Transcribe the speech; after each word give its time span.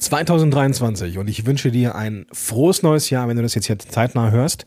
2023 0.00 1.18
und 1.18 1.28
ich 1.28 1.46
wünsche 1.46 1.70
dir 1.70 1.94
ein 1.94 2.26
frohes 2.32 2.82
neues 2.82 3.10
Jahr, 3.10 3.28
wenn 3.28 3.36
du 3.36 3.42
das 3.42 3.54
jetzt 3.54 3.66
hier 3.66 3.78
zeitnah 3.78 4.30
hörst. 4.30 4.66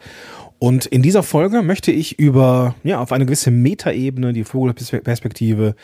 Und 0.60 0.86
in 0.86 1.02
dieser 1.02 1.24
Folge 1.24 1.62
möchte 1.62 1.92
ich 1.92 2.20
über, 2.20 2.76
ja, 2.84 3.00
auf 3.00 3.12
eine 3.12 3.26
gewisse 3.26 3.52
Metaebene 3.52 4.32
die 4.32 4.44
Vogelperspektive 4.44 5.76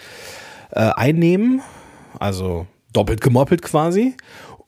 äh, 0.72 0.80
einnehmen, 0.80 1.62
also 2.20 2.68
doppelt 2.94 3.22
gemoppelt 3.22 3.62
quasi, 3.62 4.16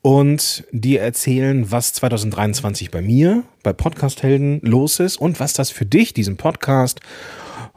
und 0.02 0.64
dir 0.72 1.02
erzählen, 1.02 1.72
was 1.72 1.94
2023 1.94 2.90
bei 2.90 3.02
mir, 3.02 3.44
bei 3.64 3.72
Podcast 3.72 4.24
Helden 4.24 4.60
los 4.64 5.00
ist 5.00 5.18
und 5.18 5.40
was 5.40 5.54
das 5.54 5.70
für 5.70 5.86
dich, 5.86 6.14
diesen 6.14 6.38
Podcast, 6.38 7.00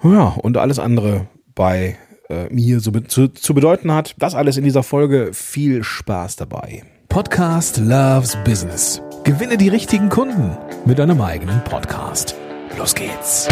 ja, 0.02 0.28
und 0.28 0.56
alles 0.56 0.78
andere 0.78 1.28
bei 1.54 1.98
äh, 2.28 2.52
mir 2.52 2.80
so 2.80 2.90
zu, 2.90 3.28
zu 3.28 3.54
bedeuten 3.54 3.92
hat. 3.92 4.14
Das 4.18 4.34
alles 4.34 4.56
in 4.56 4.64
dieser 4.64 4.82
Folge. 4.82 5.30
Viel 5.32 5.84
Spaß 5.84 6.36
dabei. 6.36 6.82
Podcast 7.14 7.76
Loves 7.76 8.36
Business. 8.42 9.00
Gewinne 9.22 9.56
die 9.56 9.68
richtigen 9.68 10.08
Kunden 10.08 10.58
mit 10.84 10.98
deinem 10.98 11.20
eigenen 11.20 11.62
Podcast. 11.62 12.34
Los 12.76 12.92
geht's. 12.92 13.46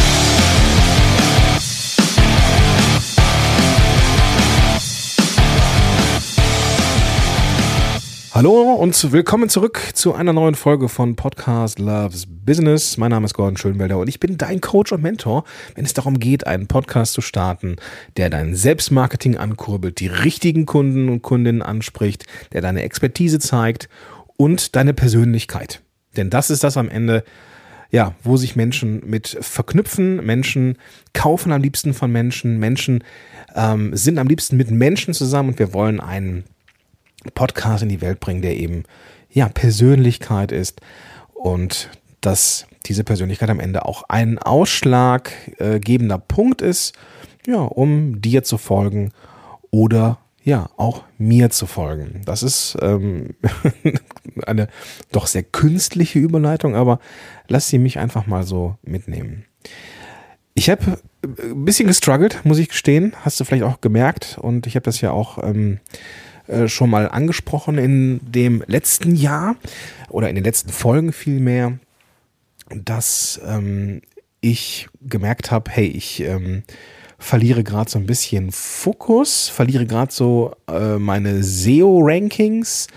Hallo 8.42 8.73
und 8.74 9.12
willkommen 9.12 9.48
zurück 9.48 9.80
zu 9.95 10.14
einer 10.14 10.32
neuen 10.32 10.56
Folge 10.56 10.88
von 10.88 11.14
Podcast 11.14 11.78
Loves 11.78 12.27
Business. 12.28 12.96
Mein 12.96 13.12
Name 13.12 13.27
ist 13.27 13.34
Gordon 13.34 13.56
Schönwelder 13.56 13.98
und 13.98 14.09
ich 14.09 14.19
bin 14.19 14.37
dein 14.37 14.60
Coach 14.60 14.91
und 14.91 15.00
Mentor, 15.00 15.45
wenn 15.77 15.84
es 15.84 15.95
darum 15.95 16.19
geht, 16.19 16.45
einen 16.45 16.66
Podcast 16.66 17.12
zu 17.12 17.20
starten, 17.20 17.77
der 18.16 18.30
dein 18.30 18.56
Selbstmarketing 18.56 19.36
ankurbelt, 19.36 20.00
die 20.00 20.09
richtigen 20.09 20.66
Kunden 20.66 21.09
und 21.09 21.23
Kundinnen 21.23 21.62
anspricht, 21.62 22.27
der 22.52 22.62
deine 22.62 22.83
Expertise 22.83 23.38
zeigt 23.38 23.88
und 24.36 24.74
deine 24.74 24.92
Persönlichkeit. 24.92 25.80
Denn 26.16 26.28
das 26.28 26.50
ist 26.50 26.64
das 26.64 26.77
am 26.77 26.88
Ende, 26.88 27.22
ja, 27.92 28.16
wo 28.25 28.36
sich 28.36 28.56
Menschen 28.56 29.09
mit 29.09 29.38
verknüpfen. 29.41 30.16
Menschen 30.16 30.78
kaufen 31.12 31.53
am 31.53 31.62
liebsten 31.62 31.94
von 31.94 32.11
Menschen. 32.11 32.59
Menschen 32.59 33.05
ähm, 33.55 33.97
sind 33.97 34.19
am 34.19 34.27
liebsten 34.27 34.56
mit 34.56 34.72
Menschen 34.72 35.14
zusammen 35.14 35.50
und 35.50 35.61
wir 35.61 35.72
wollen 35.72 36.00
einen 36.00 36.42
Podcast 37.34 37.83
in 37.83 37.89
die 37.89 38.01
Welt 38.01 38.20
bringen, 38.20 38.42
der 38.42 38.56
eben 38.56 38.84
ja 39.31 39.48
Persönlichkeit 39.48 40.53
ist 40.53 40.81
und 41.33 41.91
dass 42.20 42.67
diese 42.87 43.05
Persönlichkeit 43.05 43.51
am 43.51 43.61
Ende 43.61 43.84
auch 43.84 44.05
ein 44.09 44.39
ausschlaggebender 44.39 46.19
Punkt 46.19 46.62
ist, 46.62 46.95
ja, 47.47 47.61
um 47.61 48.20
dir 48.20 48.43
zu 48.43 48.59
folgen 48.59 49.12
oder 49.70 50.19
ja, 50.45 50.69
auch 50.77 51.05
mir 51.19 51.50
zu 51.50 51.67
folgen. 51.67 52.23
Das 52.25 52.43
ist 52.43 52.77
ähm, 52.81 53.37
eine 54.47 54.69
doch 55.12 55.27
sehr 55.27 55.45
künstliche 55.45 56.19
Überleitung, 56.19 56.75
aber 56.75 56.98
lass 57.48 57.69
sie 57.69 57.78
mich 57.78 57.98
einfach 57.98 58.27
mal 58.27 58.43
so 58.43 58.77
mitnehmen. 58.83 59.45
Ich 60.55 60.69
habe 60.69 60.98
ein 61.25 61.65
bisschen 61.65 61.87
gestruggelt, 61.87 62.41
muss 62.45 62.59
ich 62.59 62.69
gestehen, 62.69 63.15
hast 63.25 63.39
du 63.39 63.45
vielleicht 63.45 63.62
auch 63.62 63.81
gemerkt 63.81 64.37
und 64.41 64.67
ich 64.67 64.75
habe 64.75 64.84
das 64.84 65.00
ja 65.00 65.12
auch 65.12 65.39
ähm, 65.43 65.78
äh, 66.46 66.68
schon 66.68 66.90
mal 66.90 67.08
angesprochen 67.08 67.78
in 67.78 68.20
dem 68.22 68.62
letzten 68.66 69.14
Jahr 69.14 69.56
oder 70.08 70.28
in 70.28 70.34
den 70.34 70.44
letzten 70.44 70.70
Folgen 70.70 71.12
vielmehr, 71.12 71.78
dass 72.70 73.40
ähm, 73.46 74.02
ich 74.40 74.88
gemerkt 75.00 75.50
habe, 75.50 75.70
hey, 75.70 75.86
ich 75.86 76.20
ähm, 76.20 76.64
verliere 77.18 77.62
gerade 77.62 77.90
so 77.90 77.98
ein 77.98 78.06
bisschen 78.06 78.50
Fokus, 78.50 79.48
verliere 79.48 79.86
gerade 79.86 80.12
so 80.12 80.54
äh, 80.68 80.98
meine 80.98 81.42
SEO-Rankings 81.42 82.88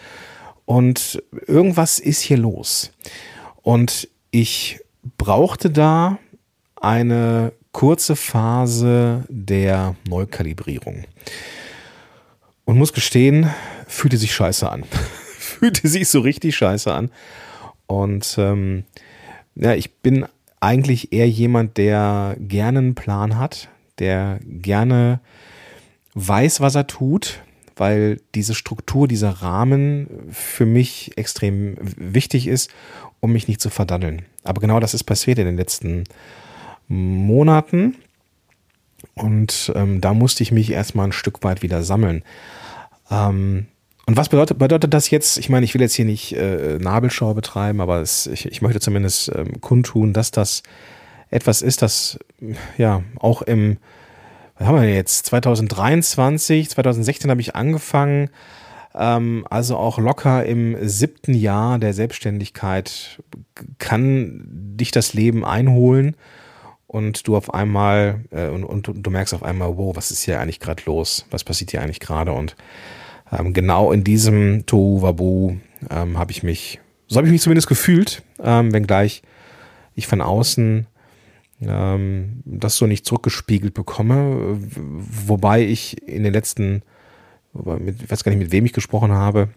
und 0.65 1.21
irgendwas 1.45 1.99
ist 1.99 2.21
hier 2.21 2.37
los. 2.37 2.91
Und 3.61 4.09
ich 4.31 4.79
brauchte 5.17 5.69
da 5.69 6.17
eine 6.75 7.53
kurze 7.71 8.15
Phase 8.15 9.23
der 9.29 9.95
Neukalibrierung. 10.07 11.05
Und 12.65 12.77
muss 12.77 12.93
gestehen, 12.93 13.49
fühlte 13.87 14.17
sich 14.17 14.33
scheiße 14.33 14.69
an. 14.69 14.83
fühlte 15.37 15.87
sich 15.87 16.09
so 16.09 16.19
richtig 16.19 16.55
scheiße 16.55 16.91
an. 16.91 17.11
Und 17.87 18.35
ähm, 18.37 18.83
ja, 19.55 19.73
ich 19.75 19.93
bin 19.97 20.25
eigentlich 20.59 21.13
eher 21.13 21.29
jemand, 21.29 21.77
der 21.77 22.35
gerne 22.39 22.79
einen 22.79 22.95
Plan 22.95 23.37
hat, 23.37 23.69
der 23.99 24.39
gerne 24.43 25.19
weiß, 26.15 26.61
was 26.61 26.75
er 26.75 26.87
tut, 26.87 27.41
weil 27.75 28.21
diese 28.33 28.55
Struktur, 28.55 29.07
dieser 29.07 29.29
Rahmen 29.29 30.07
für 30.31 30.65
mich 30.65 31.17
extrem 31.17 31.75
wichtig 31.79 32.47
ist, 32.47 32.71
um 33.19 33.33
mich 33.33 33.47
nicht 33.47 33.61
zu 33.61 33.69
verdaddeln. 33.69 34.23
Aber 34.43 34.61
genau 34.61 34.79
das 34.79 34.93
ist 34.93 35.03
passiert 35.03 35.39
in 35.39 35.45
den 35.45 35.57
letzten 35.57 36.05
Monaten. 36.87 37.95
Und 39.13 39.71
ähm, 39.75 40.01
da 40.01 40.13
musste 40.13 40.43
ich 40.43 40.51
mich 40.51 40.71
erstmal 40.71 41.07
ein 41.07 41.13
Stück 41.13 41.43
weit 41.43 41.61
wieder 41.61 41.83
sammeln. 41.83 42.23
Ähm, 43.09 43.67
und 44.05 44.17
was 44.17 44.29
bedeutet, 44.29 44.59
bedeutet 44.59 44.93
das 44.93 45.09
jetzt? 45.09 45.37
Ich 45.37 45.49
meine, 45.49 45.65
ich 45.65 45.73
will 45.73 45.81
jetzt 45.81 45.95
hier 45.95 46.05
nicht 46.05 46.33
äh, 46.33 46.77
Nabelschau 46.79 47.33
betreiben, 47.33 47.81
aber 47.81 48.01
es, 48.01 48.27
ich, 48.27 48.45
ich 48.45 48.61
möchte 48.61 48.79
zumindest 48.79 49.31
ähm, 49.35 49.61
kundtun, 49.61 50.13
dass 50.13 50.31
das 50.31 50.61
etwas 51.31 51.61
ist, 51.61 51.81
das 51.81 52.19
ja 52.77 53.03
auch 53.19 53.41
im, 53.41 53.77
was 54.57 54.67
haben 54.67 54.79
wir 54.79 54.93
jetzt, 54.93 55.25
2023, 55.25 56.69
2016 56.69 57.31
habe 57.31 57.41
ich 57.41 57.55
angefangen, 57.55 58.29
ähm, 58.93 59.45
also 59.49 59.75
auch 59.77 59.97
locker 59.97 60.45
im 60.45 60.77
siebten 60.87 61.33
Jahr 61.33 61.79
der 61.79 61.93
Selbstständigkeit 61.93 63.21
kann 63.79 64.43
dich 64.45 64.91
das 64.91 65.13
Leben 65.13 65.43
einholen 65.43 66.15
und 66.95 67.27
du 67.27 67.35
auf 67.35 67.53
einmal 67.53 68.23
äh, 68.31 68.47
und, 68.47 68.63
und, 68.63 69.05
du 69.05 69.11
merkst 69.11 69.33
auf 69.33 69.43
einmal, 69.43 69.75
wow, 69.75 69.93
was 69.97 70.11
ist 70.11 70.23
hier 70.23 70.39
eigentlich 70.39 70.61
gerade 70.61 70.81
los? 70.85 71.25
Was 71.29 71.43
passiert 71.43 71.71
hier 71.71 71.81
eigentlich 71.81 71.99
gerade? 71.99 72.31
Und 72.31 72.55
ähm, 73.33 73.51
genau 73.51 73.91
in 73.91 74.05
diesem 74.05 74.65
Tohu 74.65 75.01
Wabu 75.01 75.57
ähm, 75.89 76.17
habe 76.17 76.31
ich 76.31 76.41
mich, 76.41 76.79
so 77.07 77.17
habe 77.17 77.27
ich 77.27 77.33
mich 77.33 77.41
zumindest 77.41 77.67
gefühlt, 77.67 78.23
ähm, 78.41 78.71
wenngleich 78.71 79.23
ich 79.93 80.07
von 80.07 80.21
außen 80.21 80.87
ähm, 81.63 82.41
das 82.45 82.77
so 82.77 82.87
nicht 82.87 83.05
zurückgespiegelt 83.05 83.73
bekomme, 83.73 84.57
wobei 84.57 85.65
ich 85.65 86.01
in 86.07 86.23
den 86.23 86.31
letzten, 86.31 86.81
ich 87.53 88.09
weiß 88.09 88.23
gar 88.23 88.29
nicht, 88.29 88.39
mit 88.39 88.53
wem 88.53 88.65
ich 88.65 88.73
gesprochen 88.73 89.11
habe, 89.11 89.49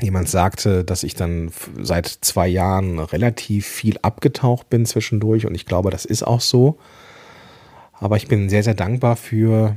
jemand 0.00 0.28
sagte, 0.28 0.84
dass 0.84 1.02
ich 1.02 1.14
dann 1.14 1.50
seit 1.80 2.06
zwei 2.06 2.48
Jahren 2.48 2.98
relativ 2.98 3.66
viel 3.66 3.96
abgetaucht 4.02 4.68
bin 4.68 4.86
zwischendurch 4.86 5.46
und 5.46 5.54
ich 5.54 5.66
glaube, 5.66 5.90
das 5.90 6.04
ist 6.04 6.24
auch 6.24 6.40
so. 6.40 6.78
Aber 7.92 8.16
ich 8.16 8.26
bin 8.26 8.48
sehr, 8.48 8.62
sehr 8.62 8.74
dankbar 8.74 9.16
für 9.16 9.76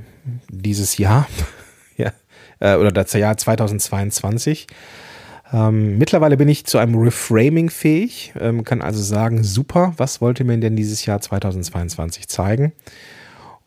dieses 0.50 0.98
Jahr 0.98 1.28
ja, 1.98 2.12
äh, 2.60 2.76
oder 2.76 2.92
das 2.92 3.14
Jahr 3.14 3.38
2022. 3.38 4.68
Ähm, 5.54 5.98
mittlerweile 5.98 6.36
bin 6.36 6.50
ich 6.50 6.66
zu 6.66 6.78
einem 6.78 6.96
Reframing 6.96 7.70
fähig, 7.70 8.34
ähm, 8.40 8.64
kann 8.64 8.82
also 8.82 9.02
sagen, 9.02 9.44
super, 9.44 9.94
was 9.98 10.20
wollte 10.20 10.44
mir 10.44 10.58
denn 10.58 10.76
dieses 10.76 11.06
Jahr 11.06 11.22
2022 11.22 12.28
zeigen? 12.28 12.74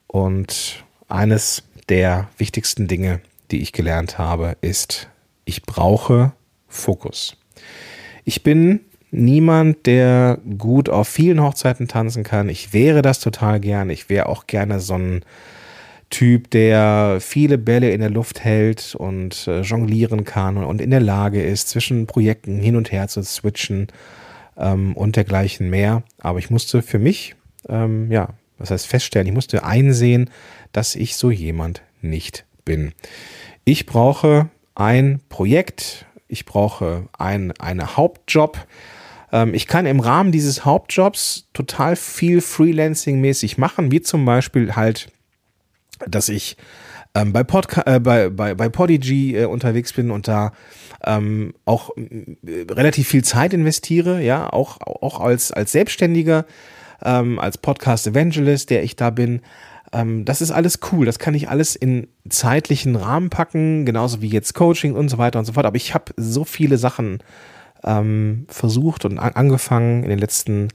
Und 0.07 0.85
eines 1.09 1.63
der 1.89 2.29
wichtigsten 2.37 2.87
Dinge, 2.87 3.21
die 3.51 3.63
ich 3.63 3.73
gelernt 3.73 4.19
habe, 4.19 4.57
ist, 4.61 5.09
ich 5.45 5.63
brauche 5.63 6.33
Fokus. 6.71 7.37
Ich 8.25 8.43
bin 8.43 8.81
niemand, 9.11 9.87
der 9.87 10.39
gut 10.57 10.89
auf 10.89 11.09
vielen 11.09 11.43
Hochzeiten 11.43 11.89
tanzen 11.89 12.23
kann. 12.23 12.49
Ich 12.49 12.73
wäre 12.73 13.03
das 13.03 13.21
total 13.21 13.61
gerne. 13.61 13.93
Ich 13.93 14.09
wäre 14.09 14.27
auch 14.27 14.47
gerne 14.47 14.81
so 14.81 14.95
ein 14.95 15.25
Typ, 16.11 16.51
der 16.51 17.19
viele 17.21 17.57
Bälle 17.57 17.91
in 17.91 18.01
der 18.01 18.11
Luft 18.11 18.41
hält 18.41 18.95
und 18.97 19.47
äh, 19.47 19.61
jonglieren 19.61 20.25
kann 20.25 20.57
und, 20.57 20.81
in 20.81 20.91
der 20.91 21.01
Lage 21.01 21.43
ist, 21.43 21.69
zwischen 21.69 22.07
Projekten 22.07 22.59
hin 22.59 22.75
und 22.75 22.91
her 22.91 23.07
zu 23.07 23.23
switchen 23.23 23.89
ähm, 24.57 24.97
und 24.97 25.15
dergleichen 25.15 25.71
mehr. 25.71 26.03
Aber 26.19 26.41
ich 26.41 26.51
musste 26.51 26.83
für 26.83 26.99
mich, 26.99 27.37
ähm, 27.69 28.11
ja, 28.11 28.31
was 28.59 28.73
heißt 28.73 28.89
feststellen, 28.89 29.29
ich 29.29 29.33
musste 29.33 29.65
einsehen, 29.65 30.31
dass 30.73 30.97
ich 30.97 31.17
so 31.17 31.31
jemand 31.31 31.83
nicht 32.03 32.45
bin. 32.65 32.93
Ich 33.65 33.87
brauche 33.87 34.51
ein 34.75 35.21
Projekt, 35.29 36.07
ich 36.31 36.47
brauche 36.47 37.09
einen 37.19 37.53
eine 37.53 37.97
Hauptjob. 37.97 38.59
Ähm, 39.33 39.55
ich 39.55 39.67
kann 39.67 39.87
im 39.87 40.01
Rahmen 40.01 40.33
dieses 40.33 40.65
Hauptjobs 40.65 41.49
total 41.53 41.97
viel 41.97 42.41
Freelancing-mäßig 42.41 43.59
machen, 43.59 43.91
wie 43.91 44.01
zum 44.01 44.25
Beispiel 44.25 44.77
halt, 44.77 45.11
dass 46.07 46.29
ich 46.29 46.57
ähm, 47.15 47.33
bei, 47.33 47.43
Podca 47.43 47.83
äh, 47.87 48.01
bei, 48.01 48.31
bei, 48.31 48.55
bei 48.55 48.69
Podigy 48.69 49.37
äh, 49.37 49.45
unterwegs 49.47 49.93
bin 49.93 50.11
und 50.11 50.29
da 50.29 50.53
ähm, 51.05 51.55
auch 51.65 51.91
äh, 51.97 52.67
relativ 52.71 53.09
viel 53.09 53.25
Zeit 53.25 53.53
investiere, 53.53 54.23
ja, 54.23 54.51
auch, 54.53 54.81
auch 54.81 55.21
als, 55.21 55.51
als 55.51 55.73
Selbstständiger, 55.73 56.47
ähm, 57.03 57.39
als 57.39 57.59
Podcast 57.59 58.07
Evangelist, 58.07 58.71
der 58.71 58.83
ich 58.85 58.97
da 58.97 59.11
bin, 59.11 59.41
Ähm, 59.93 60.25
das 60.25 60.41
ist 60.41 60.51
alles 60.51 60.81
cool. 60.93 61.07
Das 61.07 61.19
kann 61.19 61.35
ich 61.35 61.49
alles 61.49 61.77
in 61.77 62.09
zeitlichen 62.29 62.97
Rahmen 62.97 63.31
packen, 63.31 63.85
genauso 63.85 64.23
wie 64.23 64.29
jetzt 64.29 64.55
Coaching 64.55 64.95
und 64.95 65.09
so 65.09 65.19
weiter 65.19 65.39
und 65.39 65.45
so 65.45 65.53
fort. 65.53 65.67
Aber 65.67 65.77
ich 65.77 65.95
habe 65.95 66.13
so 66.17 66.45
viele 66.45 66.79
Sachen 66.79 67.19
ähm, 67.85 68.47
versucht 68.49 69.05
und 69.05 69.19
an 69.19 69.33
angefangen 69.35 70.05
in 70.05 70.11
den 70.11 70.19
letzten, 70.19 70.69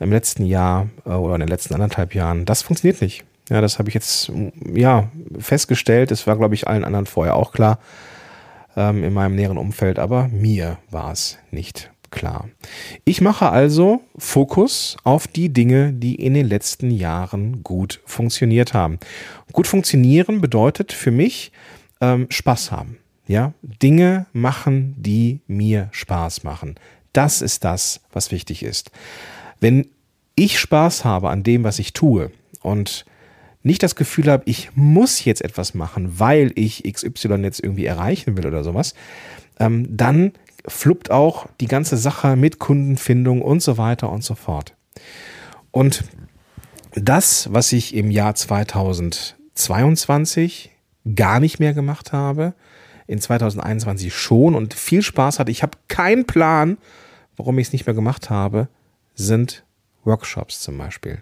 im 0.00 0.10
letzten 0.10 0.44
Jahr 0.44 0.88
äh, 1.04 1.10
oder 1.10 1.34
in 1.34 1.40
den 1.40 1.48
letzten 1.48 1.74
anderthalb 1.74 2.14
Jahren. 2.14 2.44
Das 2.44 2.62
funktioniert 2.62 3.02
nicht. 3.02 3.24
Ja, 3.50 3.60
das 3.60 3.78
habe 3.78 3.88
ich 3.88 3.94
jetzt 3.94 4.30
ja 4.74 5.08
festgestellt. 5.38 6.10
Das 6.10 6.26
war, 6.26 6.36
glaube 6.36 6.54
ich, 6.54 6.68
allen 6.68 6.84
anderen 6.84 7.06
vorher 7.06 7.34
auch 7.34 7.52
klar 7.52 7.78
ähm, 8.76 9.04
in 9.04 9.12
meinem 9.12 9.34
näheren 9.34 9.58
Umfeld, 9.58 9.98
aber 9.98 10.28
mir 10.28 10.78
war 10.90 11.12
es 11.12 11.38
nicht 11.50 11.90
klar. 12.10 12.48
Ich 13.04 13.20
mache 13.20 13.50
also 13.50 14.02
Fokus 14.16 14.96
auf 15.04 15.26
die 15.26 15.50
Dinge, 15.50 15.92
die 15.92 16.14
in 16.14 16.34
den 16.34 16.46
letzten 16.48 16.90
Jahren 16.90 17.62
gut 17.62 18.00
funktioniert 18.06 18.74
haben. 18.74 18.98
Gut 19.52 19.66
funktionieren 19.66 20.40
bedeutet 20.40 20.92
für 20.92 21.10
mich 21.10 21.52
ähm, 22.00 22.26
Spaß 22.30 22.72
haben. 22.72 22.98
Ja, 23.26 23.52
Dinge 23.62 24.26
machen, 24.32 24.94
die 24.96 25.40
mir 25.46 25.88
Spaß 25.92 26.44
machen. 26.44 26.76
Das 27.12 27.42
ist 27.42 27.64
das, 27.64 28.00
was 28.12 28.30
wichtig 28.30 28.62
ist. 28.62 28.90
Wenn 29.60 29.88
ich 30.34 30.58
Spaß 30.58 31.04
habe 31.04 31.30
an 31.30 31.42
dem, 31.42 31.64
was 31.64 31.78
ich 31.78 31.92
tue 31.92 32.30
und 32.62 33.04
nicht 33.62 33.82
das 33.82 33.96
Gefühl 33.96 34.30
habe, 34.30 34.44
ich 34.46 34.70
muss 34.74 35.24
jetzt 35.24 35.42
etwas 35.42 35.74
machen, 35.74 36.18
weil 36.18 36.52
ich 36.54 36.84
XY 36.84 37.42
jetzt 37.42 37.62
irgendwie 37.62 37.86
erreichen 37.86 38.36
will 38.36 38.46
oder 38.46 38.64
sowas, 38.64 38.94
ähm, 39.58 39.86
dann 39.96 40.32
fluppt 40.68 41.10
auch 41.10 41.46
die 41.60 41.66
ganze 41.66 41.96
Sache 41.96 42.36
mit 42.36 42.58
Kundenfindung 42.58 43.42
und 43.42 43.62
so 43.62 43.78
weiter 43.78 44.10
und 44.10 44.24
so 44.24 44.34
fort. 44.34 44.74
Und 45.70 46.04
das, 46.94 47.52
was 47.52 47.72
ich 47.72 47.94
im 47.94 48.10
Jahr 48.10 48.34
2022 48.34 50.72
gar 51.14 51.38
nicht 51.40 51.58
mehr 51.60 51.74
gemacht 51.74 52.12
habe, 52.12 52.54
in 53.06 53.20
2021 53.20 54.14
schon 54.14 54.54
und 54.54 54.72
viel 54.74 55.02
Spaß 55.02 55.38
hatte, 55.38 55.50
ich 55.50 55.62
habe 55.62 55.78
keinen 55.88 56.26
Plan, 56.26 56.76
warum 57.36 57.58
ich 57.58 57.68
es 57.68 57.72
nicht 57.72 57.86
mehr 57.86 57.94
gemacht 57.94 58.28
habe, 58.30 58.68
sind 59.14 59.64
Workshops 60.08 60.60
zum 60.60 60.76
Beispiel. 60.78 61.20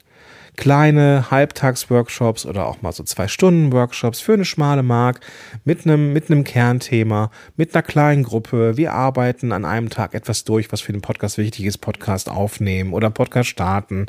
Kleine 0.57 1.31
Halbtagsworkshops 1.31 2.47
oder 2.47 2.67
auch 2.67 2.81
mal 2.81 2.91
so 2.91 3.03
zwei 3.03 3.29
Stunden 3.29 3.73
Workshops 3.73 4.21
für 4.21 4.33
eine 4.33 4.47
schmale 4.47 4.83
Mark 4.83 5.21
mit 5.67 5.85
einem, 5.85 6.15
mit 6.15 6.31
einem 6.31 6.45
Kernthema, 6.45 7.31
mit 7.59 7.75
einer 7.75 7.83
kleinen 7.83 8.23
Gruppe. 8.23 8.79
Wir 8.79 8.95
arbeiten 8.95 9.53
an 9.53 9.67
einem 9.67 9.91
Tag 9.91 10.15
etwas 10.15 10.45
durch, 10.45 10.73
was 10.73 10.81
für 10.81 10.93
den 10.93 11.03
Podcast 11.03 11.37
wichtig 11.37 11.67
ist, 11.67 11.79
Podcast 11.79 12.31
aufnehmen 12.31 12.95
oder 12.95 13.11
Podcast 13.11 13.51
starten 13.51 14.07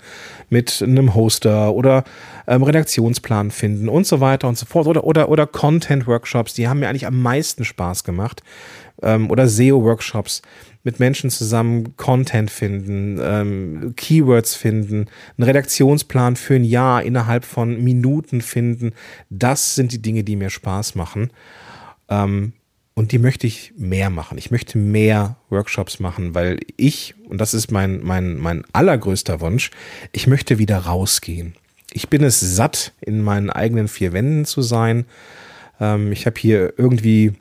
mit 0.49 0.81
einem 0.81 1.13
Hoster 1.15 1.73
oder 1.73 2.05
ähm, 2.47 2.63
Redaktionsplan 2.63 3.51
finden 3.51 3.89
und 3.89 4.07
so 4.07 4.21
weiter 4.21 4.47
und 4.47 4.57
so 4.57 4.65
fort. 4.65 4.87
Oder, 4.87 5.03
oder, 5.03 5.27
oder 5.27 5.47
Content-Workshops, 5.47 6.53
die 6.53 6.69
haben 6.69 6.79
mir 6.79 6.87
eigentlich 6.87 7.07
am 7.07 7.21
meisten 7.21 7.65
Spaß 7.65 8.05
gemacht. 8.05 8.41
Ähm, 9.01 9.29
oder 9.29 9.49
SEO-Workshops 9.49 10.41
mit 10.87 11.01
Menschen 11.01 11.29
zusammen 11.29 11.97
Content 11.97 12.49
finden, 12.49 13.19
ähm, 13.21 13.93
Keywords 13.97 14.55
finden, 14.55 15.07
einen 15.37 15.43
Redaktionsplan 15.43 16.37
für 16.37 16.55
ein 16.55 16.63
Jahr 16.63 17.03
innerhalb 17.03 17.43
von 17.43 17.83
Minuten 17.83 18.39
finden. 18.39 18.93
Das 19.29 19.75
sind 19.75 19.91
die 19.91 20.01
Dinge, 20.01 20.23
die 20.23 20.37
mir 20.37 20.49
Spaß 20.49 20.95
machen. 20.95 21.31
Ähm, 22.07 22.53
und 22.93 23.11
die 23.11 23.19
möchte 23.19 23.47
ich 23.47 23.73
mehr 23.75 24.09
machen. 24.09 24.37
Ich 24.37 24.49
möchte 24.49 24.77
mehr 24.77 25.35
Workshops 25.49 25.99
machen, 25.99 26.33
weil 26.33 26.57
ich, 26.77 27.15
und 27.27 27.41
das 27.41 27.53
ist 27.53 27.69
mein, 27.69 28.01
mein, 28.01 28.37
mein 28.37 28.63
allergrößter 28.71 29.41
Wunsch, 29.41 29.71
ich 30.13 30.25
möchte 30.25 30.57
wieder 30.57 30.77
rausgehen. 30.77 31.55
Ich 31.91 32.07
bin 32.07 32.23
es 32.23 32.39
satt, 32.39 32.93
in 33.01 33.21
meinen 33.21 33.49
eigenen 33.49 33.89
vier 33.89 34.13
Wänden 34.13 34.45
zu 34.45 34.61
sein. 34.61 35.03
Ähm, 35.81 36.13
ich 36.13 36.25
habe 36.25 36.39
hier 36.39 36.75
irgendwie 36.77 37.33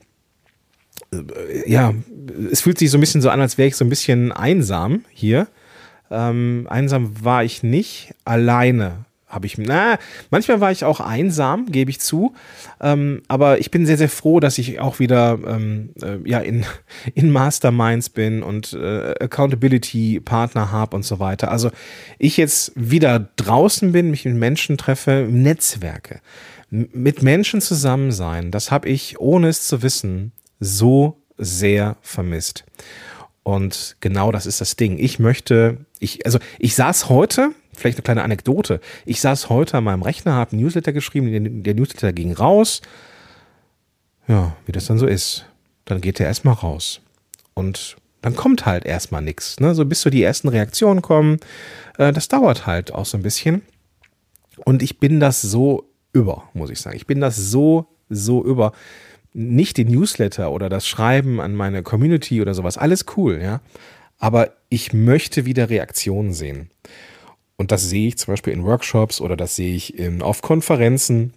ja, 1.66 1.94
es 2.50 2.60
fühlt 2.60 2.78
sich 2.78 2.90
so 2.90 2.98
ein 2.98 3.00
bisschen 3.00 3.22
so 3.22 3.30
an, 3.30 3.40
als 3.40 3.58
wäre 3.58 3.68
ich 3.68 3.76
so 3.76 3.84
ein 3.84 3.88
bisschen 3.88 4.32
einsam 4.32 5.04
hier. 5.10 5.48
Ähm, 6.10 6.66
einsam 6.70 7.24
war 7.24 7.42
ich 7.44 7.62
nicht, 7.62 8.14
alleine 8.24 9.06
habe 9.28 9.46
ich, 9.46 9.58
na, 9.58 9.98
manchmal 10.30 10.60
war 10.60 10.70
ich 10.70 10.84
auch 10.84 11.00
einsam, 11.00 11.66
gebe 11.66 11.90
ich 11.90 12.00
zu, 12.00 12.34
ähm, 12.80 13.22
aber 13.26 13.58
ich 13.58 13.72
bin 13.72 13.84
sehr, 13.84 13.98
sehr 13.98 14.08
froh, 14.08 14.38
dass 14.38 14.56
ich 14.56 14.78
auch 14.78 15.00
wieder 15.00 15.38
ähm, 15.46 15.90
äh, 16.00 16.18
ja, 16.24 16.38
in, 16.38 16.64
in 17.14 17.32
Masterminds 17.32 18.08
bin 18.08 18.42
und 18.42 18.72
äh, 18.72 19.14
Accountability-Partner 19.20 20.70
habe 20.70 20.94
und 20.94 21.04
so 21.04 21.18
weiter. 21.18 21.50
Also 21.50 21.70
ich 22.18 22.36
jetzt 22.36 22.72
wieder 22.76 23.28
draußen 23.36 23.90
bin, 23.90 24.10
mich 24.10 24.24
mit 24.24 24.34
Menschen 24.34 24.78
treffe, 24.78 25.26
Netzwerke, 25.28 26.20
mit 26.70 27.22
Menschen 27.22 27.60
zusammen 27.60 28.12
sein, 28.12 28.50
das 28.52 28.70
habe 28.70 28.88
ich, 28.88 29.20
ohne 29.20 29.48
es 29.48 29.66
zu 29.66 29.82
wissen, 29.82 30.32
so 30.60 31.22
sehr 31.38 31.96
vermisst. 32.00 32.64
Und 33.42 33.96
genau 34.00 34.32
das 34.32 34.46
ist 34.46 34.60
das 34.60 34.76
Ding. 34.76 34.98
Ich 34.98 35.18
möchte, 35.18 35.86
ich, 36.00 36.26
also 36.26 36.38
ich 36.58 36.74
saß 36.74 37.08
heute, 37.08 37.50
vielleicht 37.74 37.98
eine 37.98 38.02
kleine 38.02 38.24
Anekdote, 38.24 38.80
ich 39.04 39.20
saß 39.20 39.50
heute 39.50 39.78
an 39.78 39.84
meinem 39.84 40.02
Rechner, 40.02 40.32
habe 40.32 40.52
einen 40.52 40.62
Newsletter 40.62 40.92
geschrieben, 40.92 41.62
der 41.62 41.74
Newsletter 41.74 42.12
ging 42.12 42.32
raus. 42.32 42.82
Ja, 44.26 44.56
wie 44.66 44.72
das 44.72 44.86
dann 44.86 44.98
so 44.98 45.06
ist. 45.06 45.46
Dann 45.84 46.00
geht 46.00 46.18
der 46.18 46.26
erstmal 46.26 46.54
raus. 46.54 47.00
Und 47.54 47.96
dann 48.22 48.34
kommt 48.34 48.66
halt 48.66 48.84
erstmal 48.84 49.22
nichts. 49.22 49.60
Ne? 49.60 49.76
So 49.76 49.84
bis 49.84 50.00
so 50.00 50.10
die 50.10 50.24
ersten 50.24 50.48
Reaktionen 50.48 51.00
kommen. 51.00 51.38
Äh, 51.98 52.12
das 52.12 52.26
dauert 52.26 52.66
halt 52.66 52.92
auch 52.92 53.06
so 53.06 53.16
ein 53.16 53.22
bisschen. 53.22 53.62
Und 54.64 54.82
ich 54.82 54.98
bin 54.98 55.20
das 55.20 55.42
so 55.42 55.88
über, 56.12 56.48
muss 56.52 56.70
ich 56.70 56.80
sagen. 56.80 56.96
Ich 56.96 57.06
bin 57.06 57.20
das 57.20 57.36
so, 57.36 57.86
so 58.08 58.44
über 58.44 58.72
nicht 59.36 59.76
den 59.76 59.88
Newsletter 59.88 60.50
oder 60.50 60.70
das 60.70 60.88
Schreiben 60.88 61.40
an 61.40 61.54
meine 61.54 61.82
Community 61.82 62.40
oder 62.40 62.54
sowas, 62.54 62.78
alles 62.78 63.04
cool, 63.16 63.38
ja. 63.42 63.60
Aber 64.18 64.52
ich 64.70 64.94
möchte 64.94 65.44
wieder 65.44 65.68
Reaktionen 65.68 66.32
sehen. 66.32 66.70
Und 67.56 67.70
das 67.70 67.86
sehe 67.88 68.08
ich 68.08 68.16
zum 68.16 68.32
Beispiel 68.32 68.54
in 68.54 68.64
Workshops 68.64 69.20
oder 69.20 69.36
das 69.36 69.54
sehe 69.54 69.74
ich 69.74 69.98
in, 69.98 70.22
auf 70.22 70.40
Konferenzen. 70.40 71.34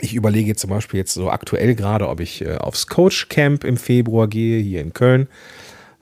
Ich 0.00 0.14
überlege 0.14 0.54
zum 0.54 0.70
Beispiel 0.70 0.98
jetzt 0.98 1.14
so 1.14 1.30
aktuell 1.30 1.74
gerade, 1.74 2.08
ob 2.08 2.20
ich 2.20 2.42
äh, 2.42 2.56
aufs 2.56 2.86
Coach 2.86 3.28
Camp 3.28 3.64
im 3.64 3.76
Februar 3.76 4.28
gehe, 4.28 4.60
hier 4.60 4.80
in 4.80 4.92
Köln. 4.92 5.26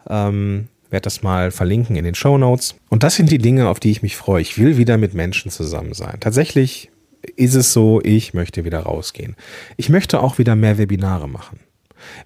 Ähm, 0.08 0.68
werde 0.90 1.04
das 1.04 1.22
mal 1.22 1.50
verlinken 1.50 1.96
in 1.96 2.04
den 2.04 2.14
Show 2.14 2.36
Notes. 2.36 2.74
Und 2.90 3.02
das 3.02 3.14
sind 3.14 3.30
die 3.30 3.38
Dinge, 3.38 3.68
auf 3.68 3.80
die 3.80 3.90
ich 3.90 4.02
mich 4.02 4.16
freue. 4.16 4.42
Ich 4.42 4.58
will 4.58 4.76
wieder 4.76 4.98
mit 4.98 5.14
Menschen 5.14 5.50
zusammen 5.50 5.94
sein. 5.94 6.18
Tatsächlich 6.20 6.90
ist 7.36 7.54
es 7.54 7.72
so, 7.72 8.00
ich 8.02 8.34
möchte 8.34 8.64
wieder 8.64 8.80
rausgehen. 8.80 9.36
Ich 9.76 9.88
möchte 9.88 10.20
auch 10.20 10.38
wieder 10.38 10.56
mehr 10.56 10.78
Webinare 10.78 11.28
machen. 11.28 11.60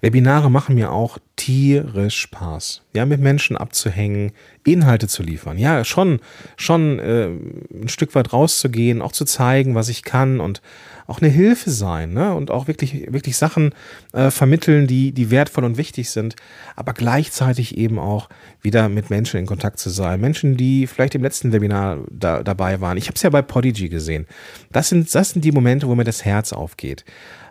Webinare 0.01 0.51
machen 0.51 0.75
mir 0.75 0.93
auch 0.93 1.19
tierisch 1.37 2.19
Spaß. 2.19 2.83
Ja, 2.95 3.05
mit 3.05 3.21
Menschen 3.21 3.57
abzuhängen, 3.57 4.33
Inhalte 4.65 5.07
zu 5.07 5.23
liefern. 5.23 5.59
Ja, 5.59 5.85
schon, 5.85 6.21
schon 6.57 6.99
äh, 6.99 7.27
ein 7.27 7.89
Stück 7.89 8.15
weit 8.15 8.33
rauszugehen, 8.33 9.03
auch 9.03 9.13
zu 9.13 9.25
zeigen, 9.25 9.75
was 9.75 9.89
ich 9.89 10.03
kann 10.03 10.41
und 10.41 10.63
auch 11.07 11.21
eine 11.21 11.31
Hilfe 11.31 11.71
sein, 11.71 12.13
ne? 12.13 12.35
Und 12.35 12.51
auch 12.51 12.67
wirklich, 12.67 13.13
wirklich 13.13 13.37
Sachen 13.37 13.75
äh, 14.13 14.31
vermitteln, 14.31 14.87
die, 14.87 15.13
die 15.13 15.31
wertvoll 15.31 15.65
und 15.65 15.77
wichtig 15.77 16.11
sind, 16.11 16.35
aber 16.75 16.95
gleichzeitig 16.95 17.77
eben 17.77 17.99
auch 17.99 18.29
wieder 18.61 18.89
mit 18.89 19.11
Menschen 19.11 19.39
in 19.39 19.47
Kontakt 19.47 19.79
zu 19.79 19.91
sein. 19.91 20.21
Menschen, 20.21 20.57
die 20.57 20.87
vielleicht 20.87 21.15
im 21.15 21.23
letzten 21.23 21.53
Webinar 21.53 21.99
da, 22.11 22.43
dabei 22.43 22.81
waren. 22.81 22.97
Ich 22.97 23.07
habe 23.07 23.15
es 23.15 23.23
ja 23.23 23.31
bei 23.31 23.43
Podigy 23.43 23.89
gesehen. 23.89 24.27
Das 24.73 24.89
sind, 24.89 25.15
das 25.15 25.31
sind 25.31 25.45
die 25.45 25.53
Momente, 25.53 25.87
wo 25.87 25.95
mir 25.95 26.05
das 26.05 26.25
Herz 26.25 26.53
aufgeht. 26.53 27.05